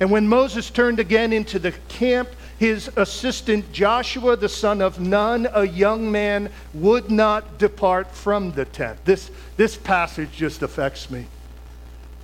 And 0.00 0.10
when 0.10 0.28
Moses 0.28 0.70
turned 0.70 0.98
again 0.98 1.32
into 1.32 1.58
the 1.58 1.72
camp, 1.88 2.28
his 2.58 2.90
assistant 2.96 3.70
Joshua, 3.72 4.36
the 4.36 4.48
son 4.48 4.80
of 4.80 4.98
Nun, 4.98 5.46
a 5.52 5.66
young 5.66 6.10
man, 6.10 6.50
would 6.72 7.10
not 7.10 7.58
depart 7.58 8.10
from 8.14 8.52
the 8.52 8.64
tent. 8.64 9.04
This, 9.04 9.30
this 9.56 9.76
passage 9.76 10.32
just 10.32 10.62
affects 10.62 11.10
me. 11.10 11.26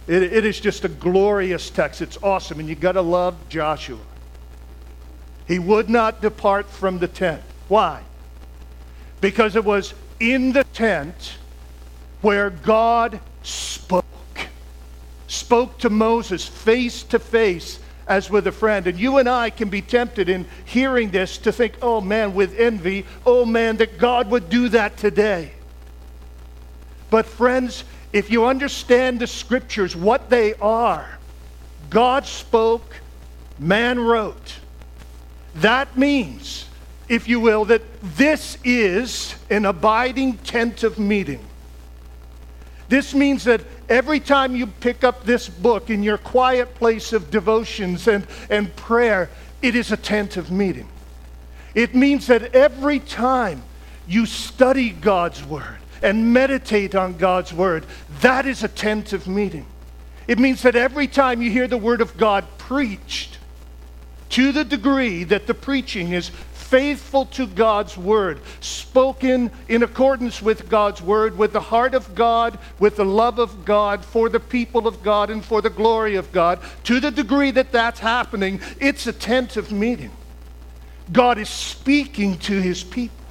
It, 0.07 0.23
it 0.23 0.45
is 0.45 0.59
just 0.59 0.85
a 0.85 0.89
glorious 0.89 1.71
text. 1.71 2.01
It's 2.01 2.19
awesome, 2.23 2.61
and 2.61 2.69
you 2.69 2.75
got 2.75 2.93
to 2.93 3.03
love 3.03 3.37
Joshua. 3.49 3.99
He 5.47 5.59
would 5.59 5.91
not 5.91 6.23
depart 6.23 6.67
from 6.67 6.99
the 6.99 7.09
tent. 7.09 7.43
Why? 7.69 8.03
Because 9.23 9.55
it 9.55 9.65
was 9.65 9.95
in 10.21 10.53
the 10.53 10.65
tent 10.75 11.39
where 12.21 12.51
God 12.51 13.21
spoke. 13.43 14.05
Spoke 15.29 15.79
to 15.79 15.89
Moses 15.89 16.47
face 16.47 17.05
to 17.05 17.19
face 17.19 17.79
as 18.07 18.29
with 18.29 18.47
a 18.49 18.53
friend. 18.53 18.87
And 18.87 18.99
you 18.99 19.19
and 19.19 19.29
I 19.29 19.49
can 19.49 19.71
be 19.71 19.81
tempted 19.81 20.29
in 20.29 20.45
hearing 20.65 21.11
this 21.11 21.39
to 21.39 21.53
think, 21.53 21.75
oh 21.81 22.01
man, 22.01 22.35
with 22.35 22.59
envy, 22.59 23.07
oh 23.25 23.47
man, 23.47 23.77
that 23.77 23.97
God 23.97 24.29
would 24.31 24.51
do 24.51 24.69
that 24.71 24.97
today. 24.97 25.53
But 27.09 27.25
friends, 27.25 27.85
if 28.13 28.29
you 28.29 28.47
understand 28.47 29.21
the 29.21 29.29
scriptures, 29.29 29.95
what 29.95 30.31
they 30.31 30.55
are, 30.55 31.19
God 31.91 32.27
spoke, 32.27 32.97
man 33.59 34.01
wrote. 34.01 34.57
That 35.55 35.97
means 35.97 36.67
if 37.13 37.29
you 37.29 37.39
will, 37.39 37.67
that 37.67 37.83
this 38.17 38.57
is 38.65 39.35
an 39.51 39.67
abiding 39.67 40.39
tent 40.39 40.83
of 40.83 40.99
meeting. 40.99 41.45
This 42.89 43.13
means 43.13 43.45
that 43.45 43.61
every 43.87 44.19
time 44.19 44.57
you 44.57 44.67
pick 44.67 45.05
up 45.05 45.23
this 45.25 45.47
book 45.47 45.91
in 45.91 46.03
your 46.03 46.17
quiet 46.17 46.75
place 46.75 47.13
of 47.13 47.31
devotions 47.31 48.09
and, 48.09 48.27
and 48.49 48.75
prayer, 48.77 49.29
it 49.61 49.77
is 49.77 49.93
a 49.93 49.97
tent 49.99 50.39
of 50.39 50.51
meeting. 50.51 50.89
It 51.75 51.95
means 51.95 52.29
that 52.29 52.55
every 52.55 52.99
time 52.99 53.63
you 54.09 54.25
study 54.25 54.89
God's 54.89 55.45
Word 55.45 55.81
and 56.03 56.33
meditate 56.33 56.95
on 56.95 57.19
God's 57.19 57.53
Word, 57.53 57.85
that 58.23 58.47
is 58.47 58.65
a 58.65 58.69
tent 58.69 59.13
of 59.13 59.29
meeting. 59.29 59.67
It 60.27 60.39
means 60.39 60.63
that 60.63 60.77
every 60.77 61.09
time 61.09 61.43
you 61.43 61.51
hear 61.51 61.69
the 61.69 61.77
Word 61.77 62.01
of 62.01 62.17
God 62.17 62.47
preached, 62.57 63.37
to 64.33 64.51
the 64.51 64.65
degree 64.65 65.25
that 65.25 65.47
the 65.47 65.53
preaching 65.53 66.13
is 66.13 66.31
faithful 66.73 67.27
to 67.27 67.47
God's 67.47 67.99
word, 67.99 68.41
spoken 68.61 69.51
in 69.69 69.83
accordance 69.83 70.41
with 70.41 70.71
God's 70.71 71.03
word, 71.03 71.37
with 71.37 71.53
the 71.53 71.61
heart 71.61 71.93
of 71.93 72.15
God, 72.15 72.59
with 72.79 72.97
the 72.97 73.05
love 73.05 73.39
of 73.39 73.67
God, 73.67 74.03
for 74.03 74.31
the 74.31 74.41
people 74.41 74.89
of 74.89 75.03
God, 75.03 75.29
and 75.29 75.45
for 75.45 75.61
the 75.61 75.69
glory 75.69 76.17
of 76.17 76.33
God, 76.33 76.59
to 76.85 76.99
the 76.99 77.11
degree 77.11 77.51
that 77.51 77.73
that's 77.73 78.01
happening, 78.01 78.59
it's 78.81 79.07
a 79.07 79.13
tent 79.13 79.59
of 79.59 79.71
meeting. 79.71 80.13
God 81.13 81.37
is 81.37 81.51
speaking 81.51 82.39
to 82.39 82.59
his 82.59 82.83
people. 82.83 83.27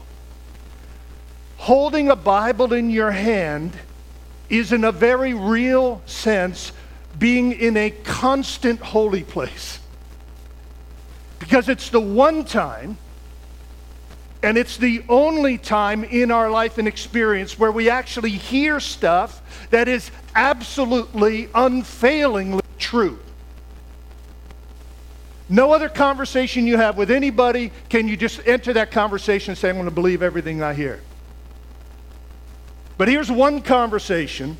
holding 1.61 2.09
a 2.09 2.15
Bible 2.15 2.73
in 2.73 2.89
your 2.89 3.11
hand 3.11 3.71
is, 4.49 4.73
in 4.73 4.83
a 4.83 4.91
very 4.91 5.35
real 5.35 6.01
sense, 6.07 6.71
being 7.19 7.51
in 7.51 7.77
a 7.77 7.91
constant 8.03 8.79
holy 8.79 9.23
place. 9.23 9.79
Because 11.37 11.69
it's 11.69 11.89
the 11.91 11.99
one 11.99 12.45
time, 12.45 12.97
and 14.43 14.57
it's 14.57 14.77
the 14.77 15.03
only 15.07 15.57
time 15.57 16.03
in 16.03 16.31
our 16.31 16.49
life 16.49 16.77
and 16.77 16.87
experience 16.87 17.59
where 17.59 17.71
we 17.71 17.89
actually 17.89 18.31
hear 18.31 18.79
stuff 18.79 19.67
that 19.69 19.87
is 19.87 20.09
absolutely 20.35 21.47
unfailingly 21.53 22.63
true. 22.79 23.19
No 25.47 25.73
other 25.73 25.89
conversation 25.89 26.65
you 26.65 26.77
have 26.77 26.97
with 26.97 27.11
anybody 27.11 27.71
can 27.89 28.07
you 28.07 28.17
just 28.17 28.45
enter 28.47 28.73
that 28.73 28.89
conversation 28.89 29.51
and 29.51 29.57
say, 29.57 29.69
I'm 29.69 29.75
going 29.75 29.85
to 29.85 29.91
believe 29.91 30.23
everything 30.23 30.63
I 30.63 30.73
hear. 30.73 31.01
But 32.97 33.09
here's 33.09 33.29
one 33.29 33.61
conversation. 33.61 34.57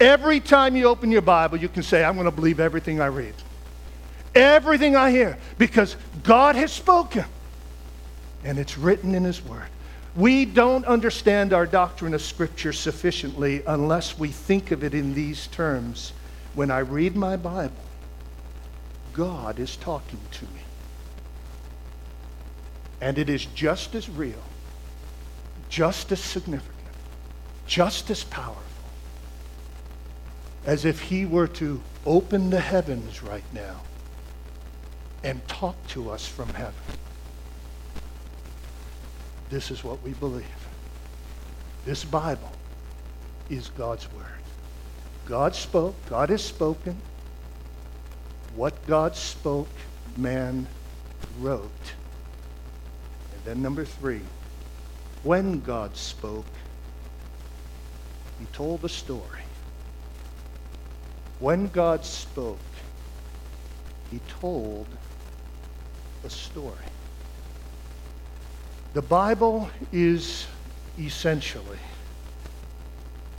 Every 0.00 0.40
time 0.40 0.76
you 0.76 0.86
open 0.86 1.10
your 1.10 1.22
Bible, 1.22 1.56
you 1.56 1.68
can 1.68 1.82
say, 1.82 2.04
I'm 2.04 2.14
going 2.14 2.26
to 2.26 2.30
believe 2.30 2.60
everything 2.60 3.00
I 3.00 3.06
read. 3.06 3.34
Everything 4.34 4.96
I 4.96 5.10
hear. 5.10 5.38
Because 5.56 5.96
God 6.24 6.56
has 6.56 6.72
spoken. 6.72 7.24
And 8.46 8.60
it's 8.60 8.78
written 8.78 9.14
in 9.14 9.24
His 9.24 9.44
Word. 9.44 9.66
We 10.14 10.44
don't 10.44 10.84
understand 10.86 11.52
our 11.52 11.66
doctrine 11.66 12.14
of 12.14 12.22
Scripture 12.22 12.72
sufficiently 12.72 13.62
unless 13.66 14.16
we 14.16 14.28
think 14.28 14.70
of 14.70 14.84
it 14.84 14.94
in 14.94 15.14
these 15.14 15.48
terms. 15.48 16.12
When 16.54 16.70
I 16.70 16.78
read 16.78 17.16
my 17.16 17.36
Bible, 17.36 17.74
God 19.12 19.58
is 19.58 19.76
talking 19.76 20.20
to 20.30 20.44
me. 20.44 20.60
And 23.00 23.18
it 23.18 23.28
is 23.28 23.46
just 23.46 23.96
as 23.96 24.08
real, 24.08 24.42
just 25.68 26.12
as 26.12 26.20
significant, 26.20 26.94
just 27.66 28.10
as 28.10 28.22
powerful 28.22 28.62
as 30.66 30.84
if 30.84 31.00
he 31.00 31.26
were 31.26 31.46
to 31.46 31.80
open 32.06 32.50
the 32.50 32.60
heavens 32.60 33.22
right 33.22 33.44
now 33.52 33.80
and 35.22 35.46
talk 35.48 35.76
to 35.88 36.10
us 36.10 36.26
from 36.26 36.48
heaven. 36.50 36.74
This 39.48 39.70
is 39.70 39.84
what 39.84 40.02
we 40.02 40.12
believe. 40.12 40.44
This 41.84 42.04
Bible 42.04 42.50
is 43.48 43.68
God's 43.70 44.12
Word. 44.12 44.24
God 45.26 45.54
spoke, 45.54 45.94
God 46.08 46.30
has 46.30 46.42
spoken, 46.42 46.96
what 48.54 48.86
God 48.86 49.14
spoke, 49.14 49.68
man 50.16 50.66
wrote. 51.40 51.94
And 53.34 53.44
then 53.44 53.62
number 53.62 53.84
three, 53.84 54.22
when 55.22 55.60
God 55.60 55.96
spoke, 55.96 56.46
he 58.38 58.46
told 58.52 58.84
a 58.84 58.88
story. 58.88 59.42
When 61.38 61.68
God 61.68 62.04
spoke, 62.04 62.58
he 64.10 64.20
told 64.40 64.86
a 66.24 66.30
story. 66.30 66.74
The 68.96 69.02
Bible 69.02 69.68
is 69.92 70.46
essentially, 70.98 71.76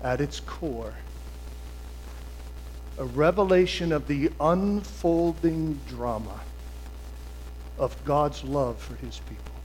at 0.03 0.21
its 0.21 0.39
core, 0.39 0.93
a 2.99 3.05
revelation 3.05 3.91
of 3.91 4.07
the 4.07 4.29
unfolding 4.39 5.79
drama 5.89 6.41
of 7.79 7.95
God's 8.05 8.43
love 8.43 8.77
for 8.77 8.93
his 9.03 9.19
people. 9.27 9.55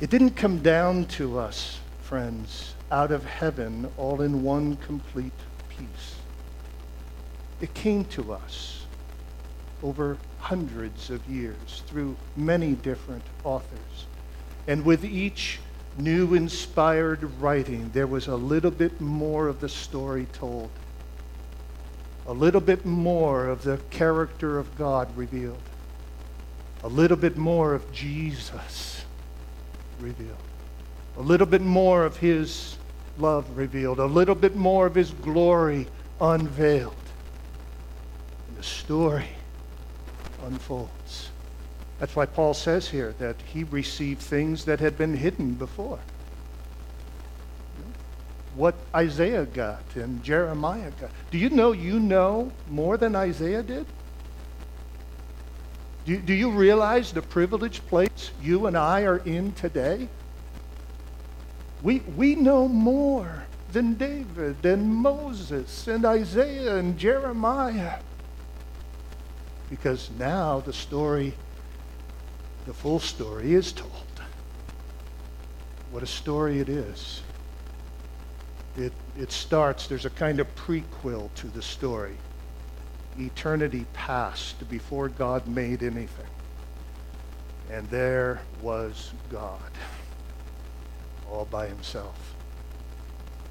It 0.00 0.08
didn't 0.08 0.36
come 0.36 0.58
down 0.58 1.06
to 1.16 1.40
us, 1.40 1.80
friends, 2.00 2.74
out 2.92 3.10
of 3.10 3.24
heaven 3.24 3.90
all 3.96 4.20
in 4.22 4.44
one 4.44 4.76
complete 4.76 5.32
piece. 5.68 6.14
It 7.60 7.74
came 7.74 8.04
to 8.04 8.34
us 8.34 8.79
over 9.82 10.16
hundreds 10.38 11.10
of 11.10 11.26
years 11.28 11.82
through 11.86 12.16
many 12.36 12.72
different 12.72 13.22
authors. 13.44 14.06
And 14.66 14.84
with 14.84 15.04
each 15.04 15.58
new 15.98 16.34
inspired 16.34 17.24
writing, 17.40 17.90
there 17.92 18.06
was 18.06 18.26
a 18.28 18.36
little 18.36 18.70
bit 18.70 19.00
more 19.00 19.48
of 19.48 19.60
the 19.60 19.68
story 19.68 20.26
told 20.32 20.70
a 22.26 22.32
little 22.32 22.60
bit 22.60 22.86
more 22.86 23.46
of 23.48 23.64
the 23.64 23.76
character 23.90 24.58
of 24.58 24.78
God 24.78 25.08
revealed, 25.16 25.58
a 26.84 26.88
little 26.88 27.16
bit 27.16 27.36
more 27.36 27.74
of 27.74 27.90
Jesus 27.92 29.04
revealed, 29.98 30.36
a 31.16 31.22
little 31.22 31.46
bit 31.46 31.60
more 31.60 32.04
of 32.04 32.18
his 32.18 32.76
love 33.18 33.56
revealed, 33.56 33.98
a 33.98 34.06
little 34.06 34.36
bit 34.36 34.54
more 34.54 34.86
of 34.86 34.94
his 34.94 35.10
glory 35.10 35.88
unveiled. 36.20 36.94
The 38.56 38.62
story 38.62 39.28
unfolds. 40.44 41.30
That's 41.98 42.16
why 42.16 42.26
Paul 42.26 42.54
says 42.54 42.88
here 42.88 43.14
that 43.18 43.36
he 43.52 43.64
received 43.64 44.22
things 44.22 44.64
that 44.64 44.80
had 44.80 44.96
been 44.96 45.16
hidden 45.16 45.54
before 45.54 45.98
what 48.54 48.74
Isaiah 48.94 49.46
got 49.46 49.82
and 49.94 50.22
Jeremiah 50.22 50.90
got. 51.00 51.10
Do 51.30 51.38
you 51.38 51.50
know 51.50 51.72
you 51.72 52.00
know 52.00 52.52
more 52.68 52.96
than 52.96 53.14
Isaiah 53.14 53.62
did? 53.62 53.86
Do, 56.04 56.18
do 56.18 56.34
you 56.34 56.50
realize 56.50 57.12
the 57.12 57.22
privileged 57.22 57.86
place 57.86 58.30
you 58.42 58.66
and 58.66 58.76
I 58.76 59.02
are 59.02 59.18
in 59.18 59.52
today? 59.52 60.08
We, 61.82 62.00
we 62.16 62.34
know 62.34 62.68
more 62.68 63.44
than 63.72 63.94
David 63.94 64.64
and 64.66 64.94
Moses 64.94 65.86
and 65.86 66.04
Isaiah 66.04 66.76
and 66.76 66.98
Jeremiah. 66.98 68.00
Because 69.70 70.10
now 70.18 70.60
the 70.60 70.72
story, 70.72 71.32
the 72.66 72.74
full 72.74 72.98
story 72.98 73.54
is 73.54 73.72
told. 73.72 73.92
What 75.90 76.02
a 76.02 76.06
story 76.06 76.60
it 76.60 76.68
is 76.68 77.22
it, 78.76 78.92
it 79.18 79.32
starts, 79.32 79.86
there's 79.86 80.06
a 80.06 80.10
kind 80.10 80.40
of 80.40 80.54
prequel 80.54 81.32
to 81.34 81.48
the 81.48 81.62
story. 81.62 82.16
Eternity 83.18 83.84
past 83.92 84.68
before 84.70 85.08
God 85.08 85.46
made 85.46 85.82
anything. 85.82 86.26
And 87.70 87.88
there 87.90 88.40
was 88.62 89.12
God, 89.30 89.70
all 91.30 91.46
by 91.46 91.66
himself. 91.66 92.34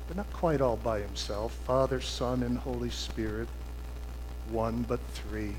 But 0.07 0.17
not 0.17 0.31
quite 0.33 0.61
all 0.61 0.77
by 0.77 0.99
himself. 0.99 1.53
Father, 1.65 2.01
Son, 2.01 2.43
and 2.43 2.57
Holy 2.57 2.89
Spirit, 2.89 3.47
one 4.49 4.83
but 4.87 4.99
three, 5.13 5.55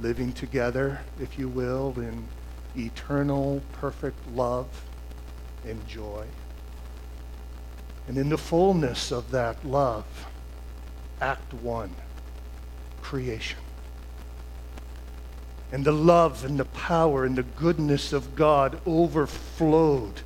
living 0.00 0.32
together, 0.32 1.00
if 1.20 1.38
you 1.38 1.48
will, 1.48 1.94
in 1.96 2.26
eternal, 2.76 3.62
perfect 3.72 4.16
love 4.32 4.68
and 5.66 5.86
joy. 5.88 6.24
And 8.06 8.16
in 8.16 8.28
the 8.28 8.38
fullness 8.38 9.10
of 9.10 9.30
that 9.32 9.64
love, 9.64 10.04
Act 11.20 11.52
1, 11.54 11.90
creation. 13.02 13.58
And 15.72 15.84
the 15.84 15.92
love 15.92 16.44
and 16.44 16.58
the 16.58 16.64
power 16.64 17.24
and 17.24 17.36
the 17.36 17.42
goodness 17.42 18.12
of 18.12 18.34
God 18.34 18.80
overflowed. 18.86 20.22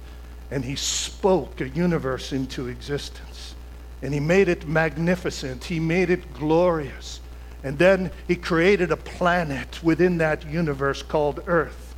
And 0.50 0.64
he 0.64 0.76
spoke 0.76 1.60
a 1.60 1.68
universe 1.68 2.32
into 2.32 2.68
existence. 2.68 3.54
And 4.02 4.14
he 4.14 4.20
made 4.20 4.48
it 4.48 4.68
magnificent. 4.68 5.64
He 5.64 5.80
made 5.80 6.10
it 6.10 6.34
glorious. 6.34 7.20
And 7.64 7.78
then 7.78 8.10
he 8.26 8.36
created 8.36 8.90
a 8.90 8.96
planet 8.96 9.82
within 9.82 10.18
that 10.18 10.46
universe 10.46 11.02
called 11.02 11.42
Earth. 11.46 11.94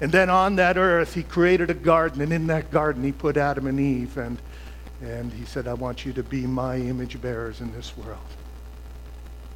And 0.00 0.12
then 0.12 0.28
on 0.28 0.56
that 0.56 0.76
earth, 0.76 1.14
he 1.14 1.22
created 1.22 1.70
a 1.70 1.74
garden. 1.74 2.20
And 2.20 2.32
in 2.32 2.46
that 2.48 2.70
garden, 2.70 3.02
he 3.02 3.12
put 3.12 3.38
Adam 3.38 3.66
and 3.66 3.80
Eve. 3.80 4.18
And 4.18 4.38
and 5.02 5.32
he 5.32 5.44
said, 5.44 5.68
I 5.68 5.74
want 5.74 6.06
you 6.06 6.12
to 6.14 6.22
be 6.22 6.46
my 6.46 6.76
image 6.76 7.20
bearers 7.20 7.60
in 7.60 7.72
this 7.72 7.96
world. 7.96 8.18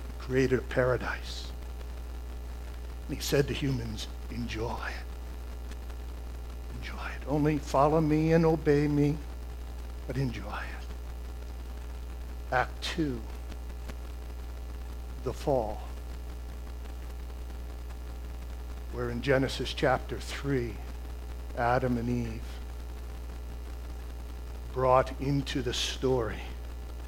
He 0.06 0.26
created 0.26 0.58
a 0.58 0.62
paradise. 0.62 1.50
And 3.08 3.16
he 3.16 3.22
said 3.22 3.48
to 3.48 3.54
humans, 3.54 4.06
enjoy 4.30 4.76
it. 4.76 5.76
Enjoy 6.78 7.06
it. 7.06 7.26
Only 7.26 7.58
follow 7.58 8.00
me 8.00 8.32
and 8.32 8.44
obey 8.44 8.86
me, 8.86 9.16
but 10.06 10.16
enjoy 10.16 10.40
it. 10.42 10.86
Act 12.52 12.82
two, 12.82 13.20
the 15.24 15.32
fall. 15.32 15.80
Where 18.92 19.10
in 19.10 19.22
Genesis 19.22 19.72
chapter 19.72 20.18
3, 20.18 20.74
Adam 21.56 21.98
and 21.98 22.08
Eve 22.08 22.42
brought 24.72 25.12
into 25.20 25.62
the 25.62 25.74
story 25.74 26.40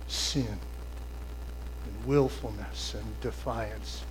sin 0.09 0.47
and 0.47 2.07
willfulness 2.07 2.95
and 2.95 3.21
defiance. 3.21 4.05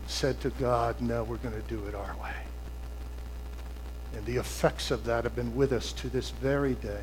and 0.00 0.10
Said 0.10 0.40
to 0.42 0.50
God, 0.50 1.00
no, 1.00 1.24
we're 1.24 1.36
going 1.38 1.60
to 1.60 1.68
do 1.68 1.84
it 1.86 1.94
our 1.94 2.14
way. 2.22 2.34
And 4.14 4.24
the 4.26 4.36
effects 4.36 4.90
of 4.90 5.04
that 5.04 5.24
have 5.24 5.34
been 5.34 5.54
with 5.54 5.72
us 5.72 5.92
to 5.94 6.08
this 6.08 6.30
very 6.30 6.74
day. 6.74 7.02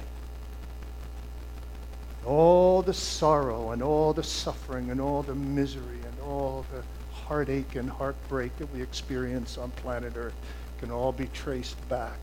All 2.26 2.82
the 2.82 2.94
sorrow 2.94 3.72
and 3.72 3.84
all 3.84 4.14
the 4.14 4.24
suffering 4.24 4.90
and 4.90 5.02
all 5.02 5.24
the 5.24 5.36
misery 5.36 6.00
all 6.24 6.66
the 6.74 6.84
heartache 7.14 7.76
and 7.76 7.90
heartbreak 7.90 8.56
that 8.58 8.74
we 8.74 8.82
experience 8.82 9.58
on 9.58 9.72
planet 9.72 10.14
Earth 10.16 10.36
can 10.80 10.92
all 10.92 11.12
be 11.12 11.28
traced 11.28 11.78
back 11.90 12.20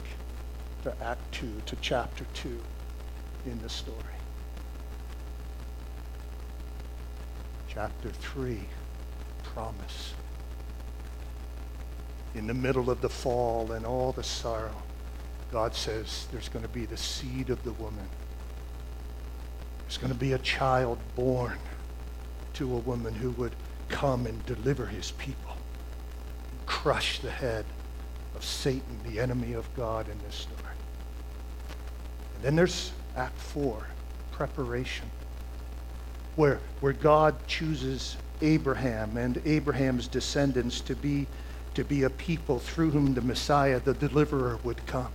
to 0.83 0.95
Act 1.03 1.21
2, 1.33 1.63
to 1.67 1.77
chapter 1.81 2.25
2 2.35 2.61
in 3.47 3.61
the 3.63 3.69
story. 3.69 3.97
Chapter 7.69 8.11
3, 8.11 8.61
promise. 9.43 10.15
In 12.35 12.47
the 12.47 12.55
middle 12.55 12.91
of 12.91 13.01
the 13.01 13.09
fall 13.09 13.73
and 13.73 13.85
all 13.85 14.13
the 14.13 14.23
sorrow, 14.23 14.83
God 15.53 15.75
says 15.75 16.27
there's 16.31 16.49
going 16.49 16.65
to 16.65 16.71
be 16.71 16.87
the 16.87 16.97
seed 16.97 17.51
of 17.51 17.63
the 17.65 17.73
woman. 17.73 18.09
There's 19.81 19.99
going 19.99 20.13
to 20.13 20.19
be 20.19 20.35
a 20.35 20.39
child 20.39 20.99
born 21.17 21.59
to 22.55 22.73
a 22.73 22.79
woman 22.79 23.15
who 23.15 23.31
would 23.33 23.55
come 23.91 24.27
and 24.27 24.45
deliver 24.47 24.87
his 24.87 25.11
people, 25.13 25.57
crush 26.67 27.19
the 27.19 27.31
head 27.31 27.65
of 28.35 28.45
Satan, 28.45 28.99
the 29.05 29.21
enemy 29.21 29.53
of 29.53 29.69
God 29.77 30.09
in 30.09 30.19
this 30.25 30.37
story. 30.37 30.57
And 32.37 32.45
then 32.45 32.57
there's 32.57 32.93
Act 33.17 33.39
4, 33.39 33.87
preparation, 34.33 35.11
where, 36.37 36.61
where 36.81 36.95
God 36.95 37.37
chooses 37.47 38.17
Abraham 38.41 39.17
and 39.17 39.43
Abraham's 39.45 40.09
descendants 40.09 40.81
to 40.83 40.95
be, 40.95 41.27
to 41.75 41.85
be 41.85 42.05
a 42.05 42.11
people 42.11 42.59
through 42.59 42.93
whom 42.93 43.13
the 43.13 43.21
Messiah, 43.21 43.81
the 43.81 43.95
deliverer, 43.95 44.59
would 44.65 44.85
come. 44.87 45.13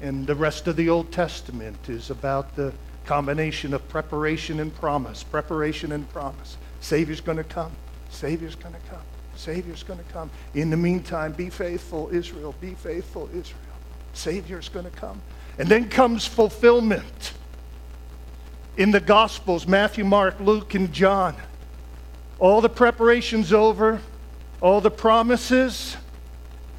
And 0.00 0.26
the 0.26 0.34
rest 0.34 0.68
of 0.68 0.76
the 0.76 0.88
Old 0.88 1.10
Testament 1.10 1.88
is 1.88 2.10
about 2.10 2.54
the 2.56 2.72
combination 3.06 3.74
of 3.74 3.86
preparation 3.88 4.60
and 4.60 4.74
promise, 4.74 5.22
preparation 5.22 5.92
and 5.92 6.08
promise. 6.10 6.56
Savior's 6.84 7.22
going 7.22 7.38
to 7.38 7.44
come. 7.44 7.72
Savior's 8.10 8.56
going 8.56 8.74
to 8.74 8.90
come. 8.90 9.00
Savior's 9.36 9.82
going 9.82 9.98
to 9.98 10.12
come. 10.12 10.30
In 10.52 10.68
the 10.68 10.76
meantime, 10.76 11.32
be 11.32 11.48
faithful, 11.48 12.10
Israel. 12.12 12.54
Be 12.60 12.74
faithful, 12.74 13.30
Israel. 13.32 13.58
Savior's 14.12 14.68
going 14.68 14.84
to 14.84 14.90
come. 14.90 15.22
And 15.58 15.66
then 15.66 15.88
comes 15.88 16.26
fulfillment. 16.26 17.32
In 18.76 18.90
the 18.90 19.00
Gospels, 19.00 19.66
Matthew, 19.66 20.04
Mark, 20.04 20.38
Luke, 20.40 20.74
and 20.74 20.92
John, 20.92 21.34
all 22.38 22.60
the 22.60 22.68
preparations 22.68 23.50
over, 23.50 24.02
all 24.60 24.82
the 24.82 24.90
promises 24.90 25.96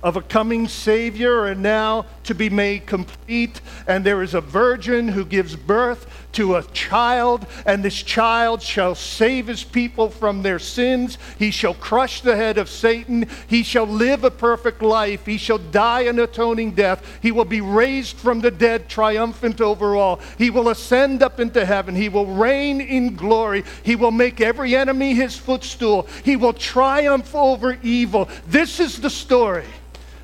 of 0.03 0.17
a 0.17 0.21
coming 0.21 0.67
Savior 0.67 1.45
are 1.45 1.55
now 1.55 2.05
to 2.25 2.35
be 2.35 2.47
made 2.47 2.85
complete. 2.85 3.59
And 3.87 4.05
there 4.05 4.21
is 4.21 4.35
a 4.35 4.41
virgin 4.41 5.07
who 5.07 5.25
gives 5.25 5.55
birth 5.55 6.24
to 6.35 6.55
a 6.55 6.63
child, 6.73 7.45
and 7.65 7.83
this 7.83 8.01
child 8.01 8.61
shall 8.61 8.93
save 8.93 9.47
his 9.47 9.63
people 9.63 10.09
from 10.09 10.41
their 10.41 10.59
sins. 10.59 11.17
He 11.39 11.51
shall 11.51 11.73
crush 11.73 12.21
the 12.21 12.35
head 12.35 12.57
of 12.57 12.69
Satan. 12.69 13.27
He 13.47 13.63
shall 13.63 13.87
live 13.87 14.23
a 14.23 14.31
perfect 14.31 14.81
life. 14.81 15.25
He 15.25 15.37
shall 15.37 15.57
die 15.57 16.01
an 16.01 16.19
atoning 16.19 16.71
death. 16.71 17.05
He 17.21 17.31
will 17.31 17.45
be 17.45 17.61
raised 17.61 18.17
from 18.17 18.41
the 18.41 18.51
dead, 18.51 18.89
triumphant 18.89 19.61
over 19.61 19.95
all. 19.95 20.19
He 20.37 20.49
will 20.49 20.69
ascend 20.69 21.23
up 21.23 21.39
into 21.39 21.65
heaven. 21.65 21.95
He 21.95 22.09
will 22.09 22.27
reign 22.27 22.81
in 22.81 23.15
glory. 23.15 23.63
He 23.83 23.95
will 23.95 24.11
make 24.11 24.41
every 24.41 24.75
enemy 24.75 25.13
his 25.13 25.37
footstool. 25.37 26.07
He 26.23 26.35
will 26.35 26.53
triumph 26.53 27.33
over 27.33 27.77
evil. 27.81 28.29
This 28.47 28.79
is 28.79 28.99
the 28.99 29.09
story. 29.09 29.65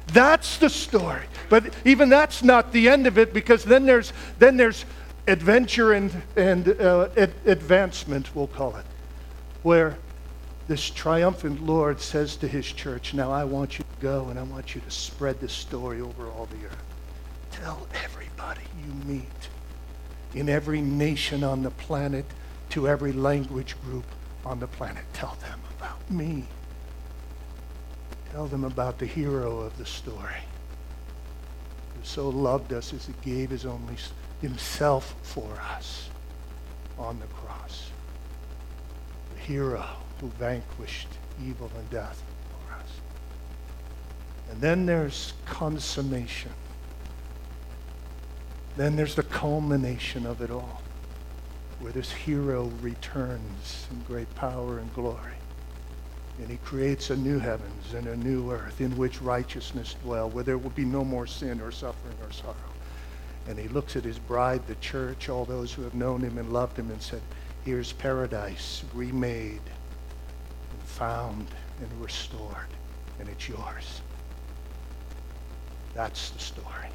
That's 0.07 0.57
the 0.57 0.69
story. 0.69 1.23
But 1.49 1.73
even 1.85 2.09
that's 2.09 2.43
not 2.43 2.71
the 2.71 2.89
end 2.89 3.07
of 3.07 3.17
it 3.17 3.33
because 3.33 3.63
then 3.63 3.85
there's, 3.85 4.13
then 4.39 4.57
there's 4.57 4.85
adventure 5.27 5.93
and, 5.93 6.21
and 6.35 6.69
uh, 6.81 7.09
ad- 7.17 7.33
advancement, 7.45 8.35
we'll 8.35 8.47
call 8.47 8.75
it, 8.75 8.85
where 9.63 9.97
this 10.67 10.89
triumphant 10.89 11.63
Lord 11.63 11.99
says 11.99 12.35
to 12.37 12.47
his 12.47 12.65
church, 12.65 13.13
Now 13.13 13.31
I 13.31 13.43
want 13.43 13.77
you 13.77 13.83
to 13.83 14.01
go 14.01 14.29
and 14.29 14.39
I 14.39 14.43
want 14.43 14.75
you 14.75 14.81
to 14.81 14.91
spread 14.91 15.39
this 15.39 15.53
story 15.53 16.01
over 16.01 16.27
all 16.27 16.47
the 16.47 16.65
earth. 16.65 16.83
Tell 17.51 17.87
everybody 18.03 18.61
you 18.85 18.93
meet 19.05 19.49
in 20.33 20.49
every 20.49 20.81
nation 20.81 21.43
on 21.43 21.63
the 21.63 21.71
planet, 21.71 22.25
to 22.69 22.87
every 22.87 23.11
language 23.11 23.75
group 23.83 24.05
on 24.45 24.59
the 24.59 24.67
planet. 24.67 25.03
Tell 25.13 25.37
them 25.41 25.59
about 25.77 26.09
me. 26.09 26.45
Tell 28.31 28.47
them 28.47 28.63
about 28.63 28.97
the 28.97 29.05
hero 29.05 29.59
of 29.59 29.77
the 29.77 29.85
story 29.85 30.43
who 31.93 31.99
so 32.03 32.29
loved 32.29 32.71
us 32.71 32.93
as 32.93 33.05
he 33.05 33.13
gave 33.21 33.49
his 33.49 33.65
only 33.65 33.97
himself 34.41 35.15
for 35.21 35.49
us 35.75 36.09
on 36.97 37.19
the 37.19 37.27
cross. 37.27 37.89
The 39.35 39.41
hero 39.41 39.85
who 40.19 40.27
vanquished 40.27 41.07
evil 41.45 41.71
and 41.77 41.89
death 41.89 42.21
for 42.49 42.73
us. 42.75 42.89
And 44.49 44.59
then 44.59 44.85
there's 44.85 45.33
consummation. 45.45 46.51
Then 48.77 48.95
there's 48.95 49.15
the 49.15 49.23
culmination 49.23 50.25
of 50.25 50.41
it 50.41 50.49
all, 50.49 50.81
where 51.79 51.91
this 51.91 52.11
hero 52.11 52.71
returns 52.81 53.87
in 53.91 54.01
great 54.03 54.33
power 54.35 54.79
and 54.79 54.93
glory. 54.93 55.33
And 56.39 56.49
he 56.49 56.57
creates 56.57 57.09
a 57.09 57.15
new 57.15 57.37
heavens 57.37 57.93
and 57.93 58.07
a 58.07 58.15
new 58.15 58.51
earth 58.51 58.81
in 58.81 58.97
which 58.97 59.21
righteousness 59.21 59.95
dwell, 60.03 60.29
where 60.29 60.43
there 60.43 60.57
will 60.57 60.71
be 60.71 60.85
no 60.85 61.03
more 61.03 61.27
sin 61.27 61.61
or 61.61 61.71
suffering 61.71 62.15
or 62.23 62.31
sorrow. 62.31 62.55
And 63.47 63.57
he 63.57 63.67
looks 63.67 63.95
at 63.95 64.03
his 64.03 64.19
bride, 64.19 64.65
the 64.67 64.75
church, 64.75 65.29
all 65.29 65.45
those 65.45 65.73
who 65.73 65.81
have 65.81 65.95
known 65.95 66.21
him 66.21 66.37
and 66.37 66.53
loved 66.53 66.77
him, 66.77 66.91
and 66.91 67.01
said, 67.01 67.21
Here's 67.65 67.93
paradise 67.93 68.83
remade 68.93 69.61
and 70.71 70.81
found 70.83 71.47
and 71.79 72.01
restored, 72.01 72.67
and 73.19 73.27
it's 73.29 73.47
yours. 73.47 74.01
That's 75.93 76.29
the 76.29 76.39
story. 76.39 76.87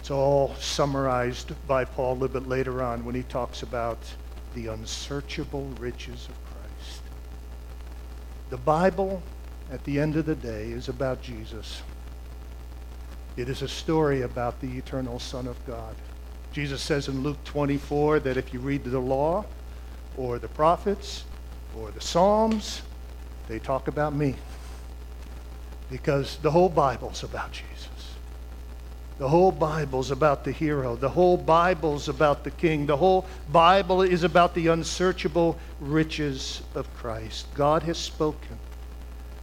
It's 0.00 0.10
all 0.10 0.54
summarized 0.56 1.52
by 1.68 1.84
Paul 1.84 2.14
a 2.14 2.14
little 2.14 2.40
bit 2.40 2.48
later 2.48 2.82
on 2.82 3.04
when 3.04 3.14
he 3.14 3.22
talks 3.22 3.62
about 3.62 3.98
the 4.54 4.66
unsearchable 4.66 5.66
riches 5.78 6.28
of 6.28 6.34
Christ. 6.44 7.02
The 8.50 8.56
Bible, 8.56 9.22
at 9.70 9.84
the 9.84 10.00
end 10.00 10.16
of 10.16 10.26
the 10.26 10.34
day, 10.34 10.72
is 10.72 10.88
about 10.88 11.22
Jesus. 11.22 11.82
It 13.36 13.48
is 13.48 13.62
a 13.62 13.68
story 13.68 14.22
about 14.22 14.60
the 14.60 14.76
eternal 14.76 15.18
Son 15.18 15.46
of 15.46 15.64
God. 15.66 15.94
Jesus 16.52 16.82
says 16.82 17.08
in 17.08 17.22
Luke 17.22 17.42
24 17.44 18.20
that 18.20 18.36
if 18.36 18.52
you 18.52 18.60
read 18.60 18.84
the 18.84 18.98
law 18.98 19.44
or 20.18 20.38
the 20.38 20.48
prophets 20.48 21.24
or 21.78 21.90
the 21.90 22.00
Psalms, 22.00 22.82
they 23.48 23.58
talk 23.58 23.88
about 23.88 24.14
me. 24.14 24.34
Because 25.90 26.36
the 26.42 26.50
whole 26.50 26.68
Bible's 26.68 27.22
about 27.22 27.52
Jesus. 27.52 27.88
The 29.18 29.28
whole 29.28 29.52
Bible's 29.52 30.10
about 30.10 30.44
the 30.44 30.52
hero. 30.52 30.96
The 30.96 31.08
whole 31.08 31.38
Bible's 31.38 32.08
about 32.08 32.44
the 32.44 32.50
king. 32.50 32.84
The 32.84 32.96
whole 32.96 33.26
Bible 33.50 34.02
is 34.02 34.24
about 34.24 34.54
the 34.54 34.66
unsearchable 34.68 35.58
riches 35.80 36.62
of 36.74 36.92
Christ. 36.94 37.46
God 37.54 37.82
has 37.84 37.96
spoken 37.96 38.58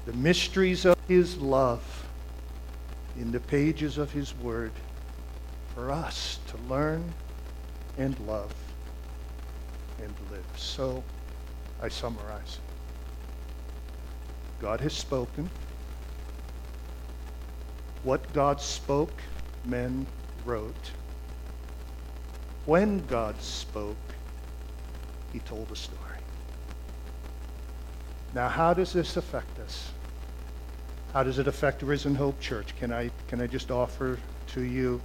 the 0.06 0.13
mysteries 0.13 0.86
of 0.86 0.97
his 1.08 1.38
love 1.38 1.98
in 3.19 3.32
the 3.32 3.39
pages 3.41 3.97
of 3.97 4.12
his 4.12 4.34
word 4.38 4.71
for 5.75 5.91
us 5.91 6.39
to 6.47 6.58
learn 6.69 7.03
and 7.97 8.17
love 8.22 8.53
and 10.01 10.13
live. 10.32 10.45
So 10.55 11.03
I 11.82 11.89
summarize. 11.89 12.59
God 14.61 14.80
has 14.82 14.93
spoken. 14.93 15.49
What 18.03 18.32
God 18.34 18.61
spoke, 18.61 19.22
men 19.65 20.05
wrote. 20.45 20.91
When 22.65 23.05
God 23.07 23.41
spoke, 23.41 23.97
he 25.34 25.39
told 25.39 25.70
a 25.72 25.76
story. 25.76 25.99
Now, 28.34 28.47
how 28.47 28.74
does 28.74 28.93
this 28.93 29.17
affect 29.17 29.59
us? 29.59 29.91
How 31.14 31.24
does 31.24 31.39
it 31.39 31.47
affect 31.47 31.82
Risen 31.82 32.14
Hope 32.14 32.39
Church? 32.39 32.76
Can 32.76 32.93
I, 32.93 33.10
can 33.28 33.41
I 33.41 33.47
just 33.47 33.72
offer 33.72 34.20
to 34.49 34.62
you 34.62 35.01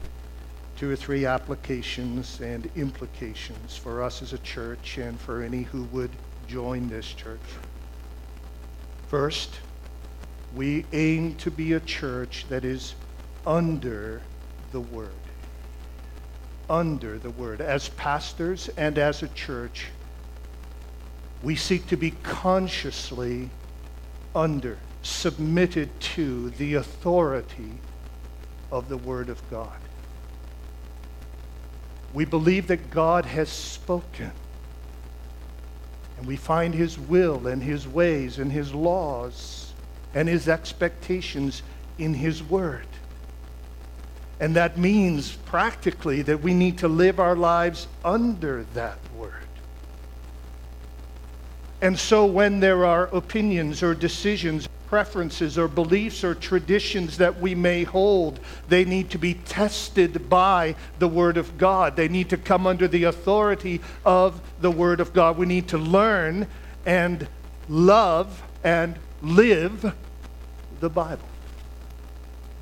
two 0.77 0.91
or 0.91 0.97
three 0.97 1.25
applications 1.25 2.41
and 2.43 2.69
implications 2.77 3.75
for 3.75 4.03
us 4.03 4.21
as 4.21 4.35
a 4.35 4.39
church 4.39 4.99
and 4.99 5.19
for 5.19 5.43
any 5.43 5.63
who 5.63 5.85
would 5.85 6.11
join 6.47 6.89
this 6.89 7.07
church? 7.07 7.41
First, 9.09 9.61
we 10.55 10.85
aim 10.93 11.37
to 11.37 11.51
be 11.51 11.73
a 11.73 11.81
church 11.81 12.45
that 12.51 12.67
is 12.67 12.95
under 13.47 14.21
the 14.73 14.81
Word. 14.81 15.09
Under 16.69 17.19
the 17.19 17.31
Word. 17.31 17.63
As 17.63 17.89
pastors 17.89 18.69
and 18.77 18.99
as 18.99 19.23
a 19.23 19.29
church, 19.29 19.87
we 21.43 21.57
seek 21.57 21.87
to 21.87 21.97
be 21.97 22.11
consciously 22.23 23.49
under 24.35 24.77
submitted 25.05 25.89
to 26.01 26.51
the 26.51 26.75
authority 26.75 27.73
of 28.73 28.89
the 28.89 28.97
Word 28.97 29.29
of 29.29 29.41
God. 29.51 29.79
We 32.13 32.25
believe 32.25 32.69
that 32.69 32.91
God 32.91 33.25
has 33.27 33.49
spoken. 33.49 34.33
And 36.17 36.27
we 36.27 36.37
find 36.37 36.75
his 36.75 36.99
will 36.99 37.47
and 37.47 37.63
his 37.63 37.87
ways 37.87 38.39
and 38.39 38.51
his 38.51 38.73
laws 38.73 39.73
and 40.15 40.29
his 40.29 40.49
expectations 40.49 41.63
in 41.99 42.15
his 42.15 42.43
word. 42.43 42.87
And 44.41 44.55
that 44.57 44.79
means 44.79 45.33
practically 45.45 46.23
that 46.23 46.41
we 46.41 46.55
need 46.55 46.79
to 46.79 46.89
live 46.89 47.19
our 47.19 47.37
lives 47.37 47.89
under 48.05 48.65
that 48.75 48.99
word. 49.17 49.33
And 51.81 51.99
so 51.99 52.25
when 52.25 52.61
there 52.61 52.85
are 52.85 53.07
opinions 53.09 53.83
or 53.83 53.95
decisions, 53.95 54.69
preferences 54.95 55.59
or 55.59 55.67
beliefs 55.67 56.23
or 56.23 56.37
traditions 56.37 57.19
that 57.19 57.41
we 57.41 57.53
may 57.53 57.83
hold, 57.83 58.39
they 58.69 58.85
need 58.85 59.11
to 59.11 59.19
be 59.19 59.35
tested 59.35 60.31
by 60.31 60.73
the 61.01 61.09
Word 61.09 61.37
of 61.37 61.59
God. 61.59 61.97
They 61.97 62.07
need 62.07 62.31
to 62.31 62.37
come 62.37 62.65
under 62.65 62.87
the 62.87 63.03
authority 63.03 63.81
of 64.05 64.41
the 64.61 64.71
Word 64.71 65.01
of 65.01 65.13
God. 65.13 65.37
We 65.37 65.47
need 65.47 65.67
to 65.71 65.79
learn 65.79 66.47
and 66.87 67.27
love 67.69 68.41
and 68.63 68.97
live 69.21 69.93
the 70.79 70.89
Bible. 70.89 71.27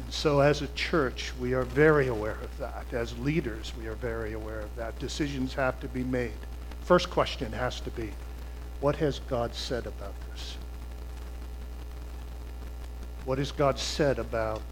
And 0.03 0.11
so, 0.11 0.41
as 0.41 0.63
a 0.63 0.69
church, 0.69 1.35
we 1.39 1.53
are 1.53 1.65
very 1.65 2.07
aware 2.07 2.39
of 2.43 2.57
that. 2.57 2.87
As 2.95 3.15
leaders, 3.19 3.75
we 3.79 3.89
are 3.89 3.97
very 3.97 4.33
aware 4.33 4.61
of 4.61 4.75
that. 4.77 4.99
Decisions 4.99 5.53
have 5.53 5.79
to 5.81 5.89
be 5.89 6.03
made. 6.03 6.33
First 6.81 7.11
question 7.11 7.53
has 7.53 7.79
to 7.81 7.91
be 7.91 8.09
what 8.81 8.97
has 8.97 9.19
God 9.29 9.55
said 9.55 9.85
about 9.85 10.15
this? 10.31 10.32
What 13.25 13.39
has 13.39 13.53
God 13.53 13.79
said 13.79 14.19
about 14.19 14.63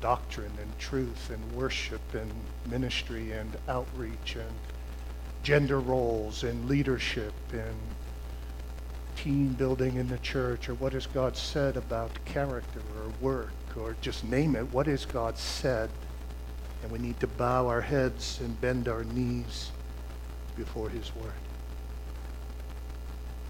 doctrine 0.00 0.52
and 0.60 0.78
truth 0.80 1.30
and 1.30 1.52
worship 1.52 2.00
and 2.14 2.32
ministry 2.68 3.30
and 3.30 3.56
outreach 3.68 4.34
and 4.34 4.50
gender 5.44 5.78
roles 5.78 6.42
and 6.42 6.68
leadership 6.68 7.32
and 7.52 7.76
team 9.14 9.52
building 9.52 9.96
in 9.96 10.08
the 10.08 10.18
church? 10.18 10.68
Or 10.68 10.74
what 10.74 10.92
has 10.94 11.06
God 11.06 11.36
said 11.36 11.76
about 11.76 12.10
character 12.24 12.80
or 12.98 13.12
work 13.20 13.52
or 13.76 13.94
just 14.00 14.24
name 14.24 14.56
it? 14.56 14.72
What 14.72 14.88
has 14.88 15.04
God 15.06 15.38
said? 15.38 15.90
And 16.82 16.90
we 16.90 16.98
need 16.98 17.20
to 17.20 17.28
bow 17.28 17.68
our 17.68 17.82
heads 17.82 18.40
and 18.40 18.60
bend 18.60 18.88
our 18.88 19.04
knees 19.04 19.70
before 20.56 20.88
his 20.88 21.14
word 21.14 21.34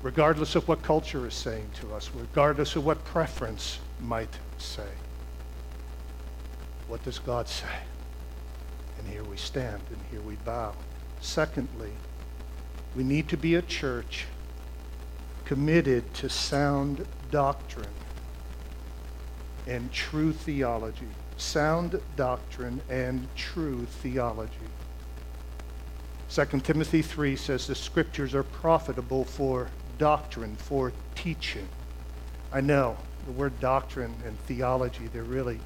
regardless 0.03 0.55
of 0.55 0.67
what 0.67 0.83
culture 0.83 1.27
is 1.27 1.35
saying 1.35 1.69
to 1.75 1.93
us, 1.95 2.11
regardless 2.15 2.77
of 2.77 2.85
what 2.85 3.05
preference 3.05 3.79
might 4.01 4.39
say. 4.59 4.89
What 6.89 7.03
does 7.05 7.19
God 7.19 7.49
say? 7.49 7.67
And 8.99 9.07
here 9.09 9.25
we 9.25 9.37
stand 9.37 9.83
and 9.91 9.99
here 10.11 10.23
we 10.23 10.37
bow. 10.37 10.75
Secondly, 11.21 11.93
we 12.97 13.05
need 13.05 13.29
to 13.29 13.37
be 13.37 13.55
a 13.55 13.63
church 13.63 14.27
committed 15.45 16.13
to 16.15 16.29
sound 16.29 17.07
doctrine 17.31 17.87
and 19.67 19.93
true 19.93 20.33
theology. 20.33 21.09
Sound 21.37 22.01
doctrine 22.17 22.81
and 22.89 23.27
true 23.37 23.87
theology. 23.87 24.53
2 26.31 26.45
Timothy 26.61 27.03
3 27.03 27.37
says 27.37 27.67
the 27.67 27.75
scriptures 27.75 28.35
are 28.35 28.45
profitable 28.45 29.25
for 29.25 29.69
doctrine, 30.01 30.57
for 30.57 30.93
teaching. 31.15 31.69
I 32.53 32.63
know 32.63 32.97
the 33.27 33.33
word 33.33 33.61
doctrine 33.61 34.15
and 34.27 34.37
theology, 34.41 35.09
they're 35.13 35.23
really, 35.23 35.61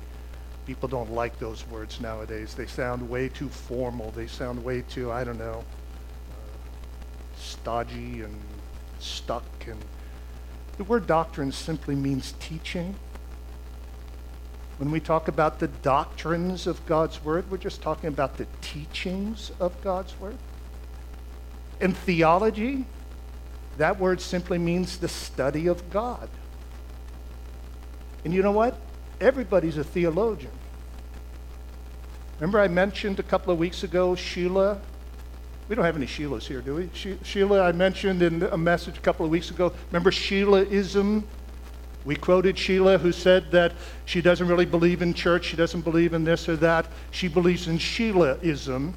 people 0.67 0.89
don't 0.89 1.13
like 1.13 1.39
those 1.39 1.67
words 1.69 2.01
nowadays. 2.01 2.55
They 2.55 2.67
sound 2.67 3.09
way 3.09 3.29
too 3.29 3.49
formal. 3.49 4.11
They 4.11 4.27
sound 4.27 4.63
way 4.65 4.83
too, 4.83 5.13
I 5.13 5.23
don't 5.23 5.39
know, 5.39 5.65
uh, 6.33 7.39
stodgy 7.39 8.23
and 8.23 8.37
stuck. 8.99 9.45
And 9.69 9.81
the 10.79 10.85
word 10.85 11.07
doctrine 11.07 11.53
simply 11.53 11.95
means 11.95 12.35
teaching. 12.41 12.97
When 14.79 14.91
we 14.91 14.99
talk 14.99 15.29
about 15.29 15.61
the 15.61 15.69
doctrines 15.69 16.67
of 16.67 16.85
God's 16.87 17.23
word, 17.25 17.49
we're 17.49 17.59
just 17.59 17.81
talking 17.81 18.09
about 18.09 18.37
the 18.37 18.49
teachings 18.61 19.53
of 19.61 19.81
God's 19.81 20.19
word. 20.19 20.37
And 21.81 21.97
theology, 21.97 22.85
that 23.79 23.99
word 23.99 24.21
simply 24.21 24.59
means 24.59 24.99
the 24.99 25.09
study 25.09 25.67
of 25.67 25.91
God. 25.91 26.29
And 28.25 28.33
you 28.33 28.43
know 28.43 28.53
what? 28.53 28.79
Everybody's 29.21 29.77
a 29.77 29.85
theologian. 29.85 30.53
Remember, 32.39 32.61
I 32.61 32.69
mentioned 32.69 33.19
a 33.21 33.23
couple 33.23 33.53
of 33.53 33.59
weeks 33.59 33.83
ago 33.83 34.15
Sheila. 34.15 34.81
We 35.69 35.75
don't 35.75 35.85
have 35.85 35.97
any 35.97 36.07
Sheilas 36.07 36.43
here, 36.43 36.61
do 36.61 36.75
we? 36.75 36.91
She, 36.93 37.19
Sheila, 37.23 37.63
I 37.63 37.73
mentioned 37.73 38.23
in 38.23 38.43
a 38.43 38.57
message 38.57 38.99
a 38.99 39.01
couple 39.01 39.25
of 39.25 39.31
weeks 39.31 39.51
ago. 39.51 39.73
Remember 39.91 40.11
Sheilaism? 40.11 41.25
We 42.05 42.17
quoted 42.17 42.59
Sheila, 42.59 42.99
who 42.99 43.13
said 43.13 43.51
that 43.53 43.73
she 44.05 44.21
doesn't 44.21 44.47
really 44.47 44.67
believe 44.67 45.01
in 45.01 45.15
church, 45.15 45.47
she 45.47 45.57
doesn't 45.57 45.81
believe 45.81 46.13
in 46.13 46.23
this 46.23 46.49
or 46.51 46.57
that. 46.57 46.87
She 47.13 47.29
believes 47.29 47.67
in 47.67 47.79
Sheilaism, 47.79 48.93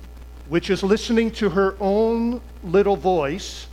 which 0.50 0.70
is 0.70 0.84
listening 0.84 1.32
to 1.32 1.50
her 1.50 1.78
own 1.80 2.42
little 2.64 2.98
voice 2.98 3.68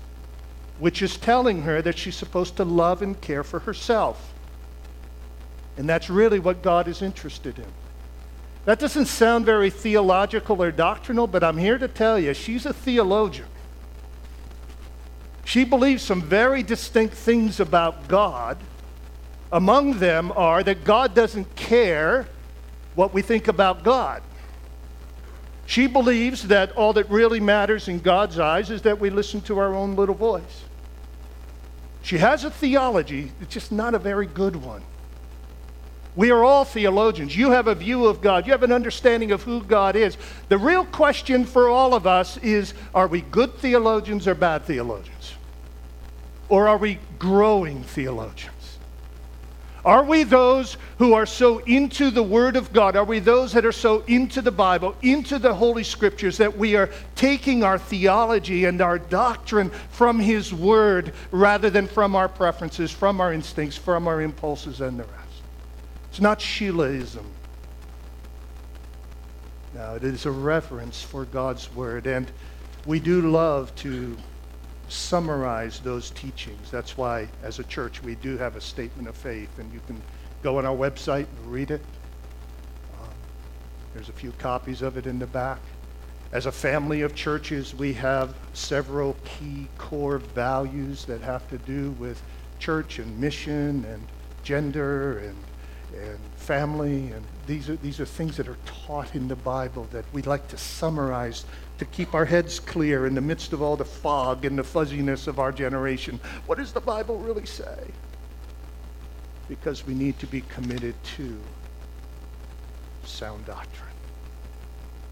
which 0.78 1.02
is 1.02 1.16
telling 1.16 1.62
her 1.62 1.80
that 1.82 1.96
she's 1.96 2.16
supposed 2.16 2.56
to 2.56 2.64
love 2.64 3.02
and 3.02 3.20
care 3.20 3.44
for 3.44 3.60
herself. 3.60 4.32
And 5.76 5.88
that's 5.88 6.10
really 6.10 6.38
what 6.38 6.62
God 6.62 6.88
is 6.88 7.02
interested 7.02 7.58
in. 7.58 7.66
That 8.64 8.78
doesn't 8.78 9.06
sound 9.06 9.44
very 9.44 9.70
theological 9.70 10.62
or 10.62 10.70
doctrinal, 10.70 11.26
but 11.26 11.44
I'm 11.44 11.58
here 11.58 11.78
to 11.78 11.88
tell 11.88 12.18
you 12.18 12.32
she's 12.32 12.64
a 12.64 12.72
theologian. 12.72 13.48
She 15.44 15.64
believes 15.64 16.02
some 16.02 16.22
very 16.22 16.62
distinct 16.62 17.14
things 17.14 17.60
about 17.60 18.08
God. 18.08 18.56
Among 19.52 19.98
them 19.98 20.32
are 20.32 20.62
that 20.62 20.84
God 20.84 21.14
doesn't 21.14 21.54
care 21.54 22.26
what 22.94 23.12
we 23.12 23.20
think 23.20 23.46
about 23.48 23.84
God. 23.84 24.22
She 25.66 25.86
believes 25.86 26.48
that 26.48 26.72
all 26.72 26.92
that 26.94 27.08
really 27.10 27.40
matters 27.40 27.88
in 27.88 28.00
God's 28.00 28.38
eyes 28.38 28.70
is 28.70 28.82
that 28.82 29.00
we 29.00 29.10
listen 29.10 29.40
to 29.42 29.58
our 29.58 29.74
own 29.74 29.96
little 29.96 30.14
voice. 30.14 30.64
She 32.02 32.18
has 32.18 32.44
a 32.44 32.50
theology, 32.50 33.32
it's 33.40 33.54
just 33.54 33.72
not 33.72 33.94
a 33.94 33.98
very 33.98 34.26
good 34.26 34.56
one. 34.56 34.82
We 36.16 36.30
are 36.30 36.44
all 36.44 36.64
theologians. 36.64 37.36
You 37.36 37.50
have 37.50 37.66
a 37.66 37.74
view 37.74 38.06
of 38.06 38.20
God. 38.20 38.46
You 38.46 38.52
have 38.52 38.62
an 38.62 38.70
understanding 38.70 39.32
of 39.32 39.42
who 39.42 39.62
God 39.64 39.96
is. 39.96 40.16
The 40.48 40.58
real 40.58 40.84
question 40.84 41.44
for 41.44 41.68
all 41.68 41.92
of 41.92 42.06
us 42.06 42.36
is 42.36 42.74
are 42.94 43.08
we 43.08 43.22
good 43.22 43.54
theologians 43.54 44.28
or 44.28 44.34
bad 44.34 44.64
theologians? 44.64 45.34
Or 46.48 46.68
are 46.68 46.76
we 46.76 47.00
growing 47.18 47.82
theologians? 47.82 48.53
Are 49.84 50.02
we 50.02 50.22
those 50.22 50.78
who 50.96 51.12
are 51.12 51.26
so 51.26 51.58
into 51.58 52.10
the 52.10 52.22
Word 52.22 52.56
of 52.56 52.72
God? 52.72 52.96
Are 52.96 53.04
we 53.04 53.18
those 53.18 53.52
that 53.52 53.66
are 53.66 53.72
so 53.72 54.02
into 54.06 54.40
the 54.40 54.50
Bible, 54.50 54.96
into 55.02 55.38
the 55.38 55.52
Holy 55.52 55.84
Scriptures, 55.84 56.38
that 56.38 56.56
we 56.56 56.74
are 56.74 56.88
taking 57.16 57.62
our 57.62 57.78
theology 57.78 58.64
and 58.64 58.80
our 58.80 58.98
doctrine 58.98 59.68
from 59.90 60.18
His 60.18 60.54
Word 60.54 61.12
rather 61.30 61.68
than 61.68 61.86
from 61.86 62.16
our 62.16 62.28
preferences, 62.28 62.90
from 62.90 63.20
our 63.20 63.34
instincts, 63.34 63.76
from 63.76 64.08
our 64.08 64.22
impulses, 64.22 64.80
and 64.80 64.98
the 64.98 65.04
rest? 65.04 65.42
It's 66.08 66.20
not 66.20 66.38
Sheilaism. 66.38 67.24
Now, 69.74 69.96
it 69.96 70.04
is 70.04 70.24
a 70.24 70.30
reverence 70.30 71.02
for 71.02 71.26
God's 71.26 71.74
Word, 71.74 72.06
and 72.06 72.30
we 72.86 73.00
do 73.00 73.30
love 73.30 73.74
to 73.76 74.16
summarize 74.94 75.80
those 75.80 76.10
teachings. 76.10 76.70
That's 76.70 76.96
why, 76.96 77.28
as 77.42 77.58
a 77.58 77.64
church, 77.64 78.02
we 78.02 78.14
do 78.14 78.38
have 78.38 78.56
a 78.56 78.60
statement 78.60 79.08
of 79.08 79.16
faith, 79.16 79.58
and 79.58 79.72
you 79.72 79.80
can 79.86 80.00
go 80.42 80.58
on 80.58 80.66
our 80.66 80.76
website 80.76 81.26
and 81.36 81.52
read 81.52 81.70
it. 81.70 81.82
Um, 83.00 83.08
there's 83.92 84.08
a 84.08 84.12
few 84.12 84.32
copies 84.32 84.82
of 84.82 84.96
it 84.96 85.06
in 85.06 85.18
the 85.18 85.26
back. 85.26 85.58
As 86.32 86.46
a 86.46 86.52
family 86.52 87.02
of 87.02 87.14
churches, 87.14 87.74
we 87.74 87.92
have 87.94 88.34
several 88.54 89.16
key 89.24 89.68
core 89.78 90.18
values 90.18 91.04
that 91.04 91.20
have 91.20 91.48
to 91.50 91.58
do 91.58 91.92
with 91.92 92.20
church 92.58 92.98
and 92.98 93.20
mission 93.20 93.84
and 93.84 94.02
gender 94.42 95.18
and, 95.18 95.36
and 95.94 96.18
family. 96.36 97.12
And 97.12 97.24
these 97.46 97.68
are, 97.68 97.76
these 97.76 98.00
are 98.00 98.04
things 98.04 98.36
that 98.36 98.48
are 98.48 98.58
taught 98.64 99.14
in 99.14 99.28
the 99.28 99.36
Bible 99.36 99.86
that 99.92 100.04
we 100.12 100.22
like 100.22 100.48
to 100.48 100.58
summarize 100.58 101.44
to 101.78 101.84
keep 101.84 102.14
our 102.14 102.24
heads 102.24 102.60
clear 102.60 103.06
in 103.06 103.14
the 103.14 103.20
midst 103.20 103.52
of 103.52 103.62
all 103.62 103.76
the 103.76 103.84
fog 103.84 104.44
and 104.44 104.58
the 104.58 104.64
fuzziness 104.64 105.26
of 105.26 105.38
our 105.38 105.52
generation. 105.52 106.20
What 106.46 106.58
does 106.58 106.72
the 106.72 106.80
Bible 106.80 107.18
really 107.18 107.46
say? 107.46 107.90
Because 109.48 109.86
we 109.86 109.94
need 109.94 110.18
to 110.20 110.26
be 110.26 110.42
committed 110.42 110.94
to 111.16 111.40
sound 113.04 113.44
doctrine. 113.46 113.90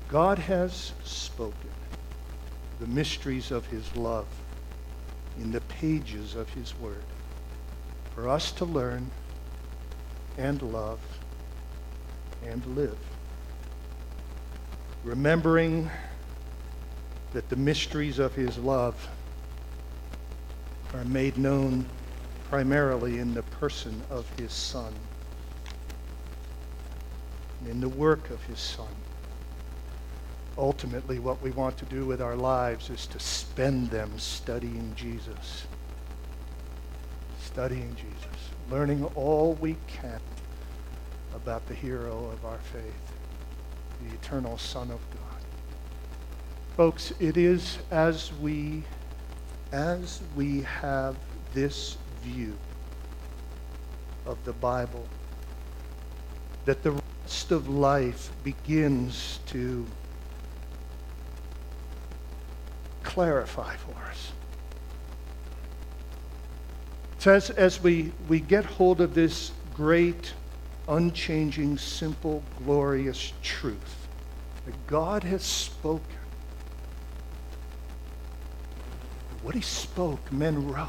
God 0.08 0.38
has 0.38 0.92
spoken 1.04 1.70
the 2.80 2.86
mysteries 2.86 3.50
of 3.50 3.66
his 3.66 3.94
love 3.96 4.26
in 5.38 5.52
the 5.52 5.60
pages 5.62 6.34
of 6.34 6.48
his 6.50 6.78
word. 6.78 7.02
for 8.14 8.28
us 8.28 8.52
to 8.52 8.64
learn 8.64 9.10
and 10.36 10.60
love 10.62 11.00
and 12.46 12.64
live. 12.76 12.98
Remembering 15.04 15.90
that 17.32 17.48
the 17.48 17.56
mysteries 17.56 18.18
of 18.18 18.34
his 18.34 18.58
love 18.58 19.08
are 20.94 21.04
made 21.04 21.38
known 21.38 21.86
primarily 22.50 23.18
in 23.18 23.32
the 23.32 23.42
person 23.44 24.02
of 24.10 24.28
his 24.38 24.52
Son, 24.52 24.92
in 27.68 27.80
the 27.80 27.88
work 27.88 28.28
of 28.30 28.42
his 28.44 28.58
Son. 28.58 28.88
Ultimately, 30.58 31.18
what 31.18 31.40
we 31.40 31.50
want 31.52 31.78
to 31.78 31.86
do 31.86 32.04
with 32.04 32.20
our 32.20 32.36
lives 32.36 32.90
is 32.90 33.06
to 33.06 33.18
spend 33.18 33.90
them 33.90 34.10
studying 34.18 34.92
Jesus. 34.94 35.66
Studying 37.42 37.96
Jesus. 37.96 38.50
Learning 38.70 39.04
all 39.14 39.54
we 39.54 39.76
can 39.86 40.20
about 41.34 41.66
the 41.68 41.74
hero 41.74 42.30
of 42.30 42.44
our 42.44 42.58
faith, 42.58 43.12
the 44.06 44.14
eternal 44.14 44.58
Son 44.58 44.90
of 44.90 45.00
God. 45.10 45.11
Folks, 46.76 47.12
it 47.20 47.36
is 47.36 47.78
as 47.90 48.32
we 48.40 48.82
as 49.72 50.20
we 50.34 50.62
have 50.62 51.16
this 51.52 51.96
view 52.22 52.56
of 54.26 54.42
the 54.44 54.52
Bible 54.54 55.06
that 56.64 56.82
the 56.82 56.92
rest 57.24 57.50
of 57.50 57.68
life 57.68 58.30
begins 58.44 59.40
to 59.46 59.86
clarify 63.02 63.74
for 63.76 63.94
us. 64.10 64.32
Says 67.18 67.50
as 67.50 67.82
we, 67.82 68.12
we 68.28 68.40
get 68.40 68.64
hold 68.64 69.00
of 69.00 69.14
this 69.14 69.52
great, 69.74 70.32
unchanging, 70.88 71.78
simple, 71.78 72.42
glorious 72.64 73.32
truth 73.42 74.08
that 74.64 74.86
God 74.86 75.22
has 75.24 75.42
spoken. 75.42 76.21
What 79.42 79.54
he 79.54 79.60
spoke, 79.60 80.32
men 80.32 80.68
wrote. 80.70 80.86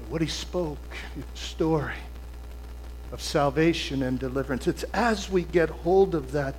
And 0.00 0.10
What 0.10 0.20
he 0.20 0.28
spoke, 0.28 0.78
the 1.16 1.38
story 1.38 1.94
of 3.12 3.20
salvation 3.20 4.02
and 4.02 4.18
deliverance. 4.18 4.66
It's 4.66 4.84
as 4.92 5.30
we 5.30 5.42
get 5.42 5.70
hold 5.70 6.14
of 6.14 6.32
that 6.32 6.54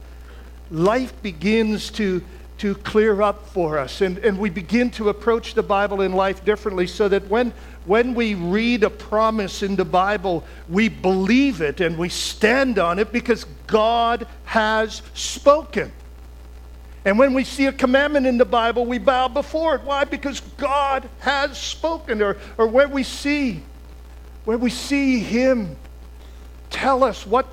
life 0.71 1.21
begins 1.21 1.89
to, 1.91 2.23
to 2.57 2.75
clear 2.75 3.21
up 3.21 3.47
for 3.49 3.77
us. 3.77 4.01
And, 4.01 4.17
and 4.19 4.39
we 4.39 4.49
begin 4.49 4.89
to 4.91 5.09
approach 5.09 5.53
the 5.53 5.63
Bible 5.63 6.01
in 6.01 6.13
life 6.13 6.43
differently 6.43 6.87
so 6.87 7.07
that 7.09 7.27
when, 7.27 7.53
when 7.85 8.13
we 8.13 8.33
read 8.33 8.83
a 8.83 8.89
promise 8.89 9.63
in 9.63 9.75
the 9.75 9.85
Bible, 9.85 10.43
we 10.69 10.89
believe 10.89 11.61
it 11.61 11.81
and 11.81 11.97
we 11.97 12.09
stand 12.09 12.79
on 12.79 12.99
it 12.99 13.11
because 13.11 13.45
God 13.67 14.27
has 14.45 15.01
spoken. 15.13 15.91
And 17.05 17.19
when 17.19 17.33
we 17.33 17.43
see 17.43 17.67
a 17.67 17.71
commandment 17.71 18.25
in 18.25 18.37
the 18.37 18.45
Bible, 18.45 18.85
we 18.85 18.97
bow 18.97 19.27
before 19.27 19.75
it. 19.75 19.83
Why? 19.83 20.03
Because 20.03 20.39
God 20.57 21.07
has 21.19 21.57
spoken. 21.57 22.21
Or, 22.21 22.37
or 22.57 22.67
where 22.67 22.87
we 22.87 23.03
see, 23.03 23.61
where 24.43 24.57
we 24.57 24.71
see 24.71 25.19
Him 25.19 25.75
tell 26.71 27.03
us 27.03 27.25
what 27.25 27.47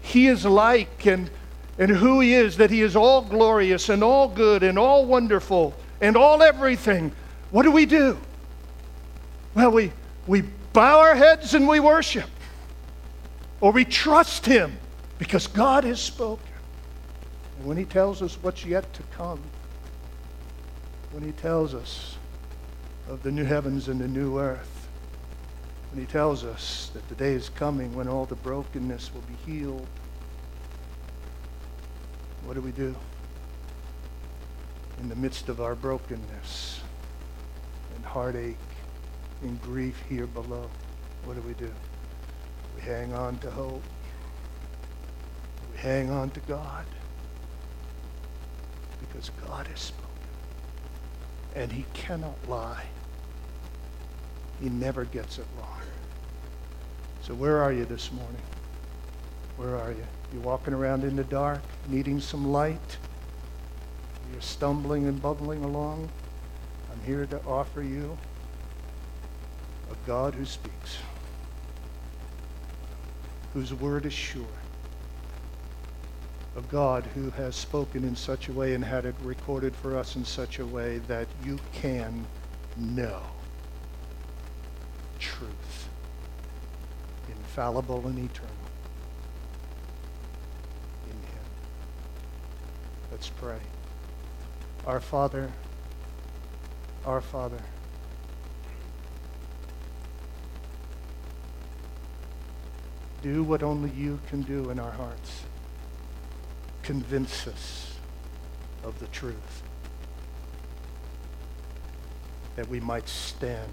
He 0.00 0.26
is 0.26 0.44
like 0.44 1.06
and 1.06 1.30
and 1.78 1.90
who 1.90 2.20
He 2.20 2.34
is, 2.34 2.56
that 2.58 2.70
He 2.70 2.82
is 2.82 2.96
all 2.96 3.22
glorious 3.22 3.88
and 3.88 4.02
all 4.02 4.28
good 4.28 4.62
and 4.62 4.78
all 4.78 5.04
wonderful 5.04 5.74
and 6.00 6.16
all 6.16 6.42
everything, 6.42 7.12
what 7.50 7.62
do 7.62 7.70
we 7.70 7.86
do? 7.86 8.18
Well, 9.54 9.70
we, 9.70 9.92
we 10.26 10.42
bow 10.72 11.00
our 11.00 11.14
heads 11.14 11.54
and 11.54 11.68
we 11.68 11.80
worship. 11.80 12.28
Or 13.60 13.72
we 13.72 13.84
trust 13.84 14.46
Him 14.46 14.76
because 15.18 15.46
God 15.46 15.84
has 15.84 16.00
spoken. 16.00 16.53
When 17.62 17.76
He 17.76 17.84
tells 17.84 18.20
us 18.20 18.36
what's 18.42 18.64
yet 18.64 18.92
to 18.94 19.02
come, 19.16 19.40
when 21.12 21.22
He 21.22 21.32
tells 21.32 21.74
us 21.74 22.16
of 23.08 23.22
the 23.22 23.30
new 23.30 23.44
heavens 23.44 23.88
and 23.88 24.00
the 24.00 24.08
new 24.08 24.38
earth, 24.38 24.88
when 25.90 26.00
He 26.00 26.06
tells 26.10 26.44
us 26.44 26.90
that 26.94 27.08
the 27.08 27.14
day 27.14 27.32
is 27.32 27.48
coming 27.48 27.94
when 27.94 28.08
all 28.08 28.26
the 28.26 28.34
brokenness 28.34 29.12
will 29.14 29.22
be 29.22 29.50
healed, 29.50 29.86
what 32.44 32.54
do 32.54 32.60
we 32.60 32.72
do? 32.72 32.94
In 35.00 35.08
the 35.08 35.16
midst 35.16 35.48
of 35.48 35.60
our 35.60 35.74
brokenness 35.74 36.80
and 37.94 38.04
heartache 38.04 38.56
and 39.42 39.60
grief 39.62 40.02
here 40.08 40.26
below, 40.26 40.68
what 41.24 41.34
do 41.34 41.42
we 41.42 41.54
do? 41.54 41.72
We 42.76 42.82
hang 42.82 43.14
on 43.14 43.38
to 43.38 43.50
hope. 43.50 43.82
We 45.72 45.78
hang 45.78 46.10
on 46.10 46.30
to 46.30 46.40
God 46.40 46.84
because 49.06 49.30
God 49.46 49.66
has 49.66 49.80
spoken. 49.80 50.04
And 51.54 51.72
he 51.72 51.84
cannot 51.94 52.36
lie. 52.48 52.84
He 54.60 54.68
never 54.68 55.04
gets 55.04 55.38
it 55.38 55.46
wrong. 55.58 55.80
So 57.22 57.34
where 57.34 57.62
are 57.62 57.72
you 57.72 57.84
this 57.84 58.12
morning? 58.12 58.42
Where 59.56 59.76
are 59.76 59.90
you? 59.90 60.04
You're 60.32 60.42
walking 60.42 60.74
around 60.74 61.04
in 61.04 61.16
the 61.16 61.24
dark, 61.24 61.62
needing 61.88 62.20
some 62.20 62.50
light? 62.50 62.98
You're 64.32 64.42
stumbling 64.42 65.06
and 65.06 65.22
bubbling 65.22 65.64
along? 65.64 66.08
I'm 66.92 67.00
here 67.06 67.24
to 67.26 67.40
offer 67.46 67.82
you 67.82 68.18
a 69.90 70.06
God 70.06 70.34
who 70.34 70.44
speaks, 70.44 70.98
whose 73.52 73.72
word 73.72 74.06
is 74.06 74.12
sure, 74.12 74.44
a 76.56 76.60
God 76.62 77.04
who 77.14 77.30
has 77.30 77.56
spoken 77.56 78.04
in 78.04 78.14
such 78.14 78.48
a 78.48 78.52
way 78.52 78.74
and 78.74 78.84
had 78.84 79.04
it 79.04 79.14
recorded 79.22 79.74
for 79.74 79.98
us 79.98 80.14
in 80.14 80.24
such 80.24 80.60
a 80.60 80.66
way 80.66 80.98
that 81.08 81.26
you 81.44 81.58
can 81.72 82.24
know 82.76 83.20
truth, 85.18 85.88
infallible 87.28 88.06
and 88.06 88.18
eternal. 88.18 88.50
in 91.06 91.12
Him. 91.12 91.44
Let's 93.10 93.30
pray. 93.30 93.58
Our 94.86 95.00
Father, 95.00 95.50
our 97.04 97.20
Father, 97.20 97.58
do 103.22 103.42
what 103.42 103.62
only 103.62 103.90
you 103.90 104.20
can 104.28 104.42
do 104.42 104.70
in 104.70 104.78
our 104.78 104.90
hearts. 104.92 105.44
Convince 106.84 107.46
us 107.48 107.96
of 108.84 108.98
the 109.00 109.06
truth 109.08 109.62
that 112.56 112.68
we 112.68 112.78
might 112.78 113.08
stand 113.08 113.72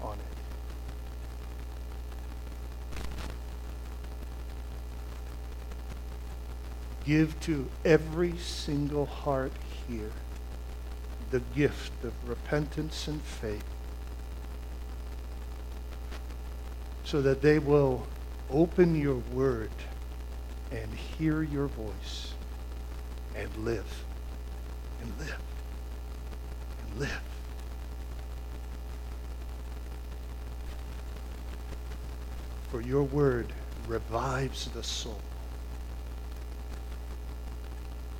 on 0.00 0.14
it. 0.14 0.32
give 7.04 7.38
to 7.40 7.68
every 7.84 8.36
single 8.38 9.06
heart 9.06 9.52
here 9.88 10.12
the 11.30 11.40
gift 11.54 11.92
of 12.04 12.12
repentance 12.28 13.08
and 13.08 13.20
faith 13.22 13.64
so 17.04 17.20
that 17.20 17.42
they 17.42 17.58
will 17.58 18.06
open 18.50 18.94
your 18.94 19.16
word 19.32 19.70
and 20.72 20.92
hear 20.94 21.42
your 21.42 21.66
voice 21.66 22.32
and 23.36 23.54
live 23.58 24.04
and 25.02 25.18
live 25.18 25.40
and 26.82 27.00
live. 27.00 27.20
For 32.70 32.80
your 32.80 33.02
word 33.02 33.52
revives 33.86 34.68
the 34.68 34.82
soul 34.82 35.20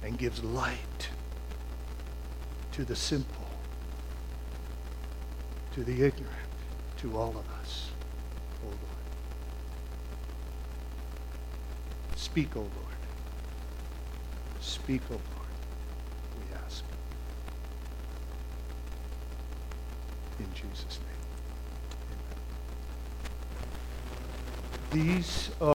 and 0.02 0.18
gives 0.18 0.44
light 0.44 1.08
to 2.72 2.84
the 2.84 2.96
simple, 2.96 3.46
to 5.74 5.84
the 5.84 6.02
ignorant, 6.02 6.36
to 6.98 7.16
all 7.16 7.30
of 7.30 7.48
us, 7.60 7.88
O 8.64 8.66
Lord. 8.66 8.91
Speak, 12.32 12.56
O 12.56 12.60
Lord. 12.60 12.72
Speak, 14.60 15.02
O 15.10 15.14
Lord, 15.14 15.22
we 16.38 16.54
ask. 16.64 16.82
In 20.38 20.46
Jesus' 20.54 20.98
name. 21.00 21.20
Amen. 24.92 25.16
These 25.16 25.50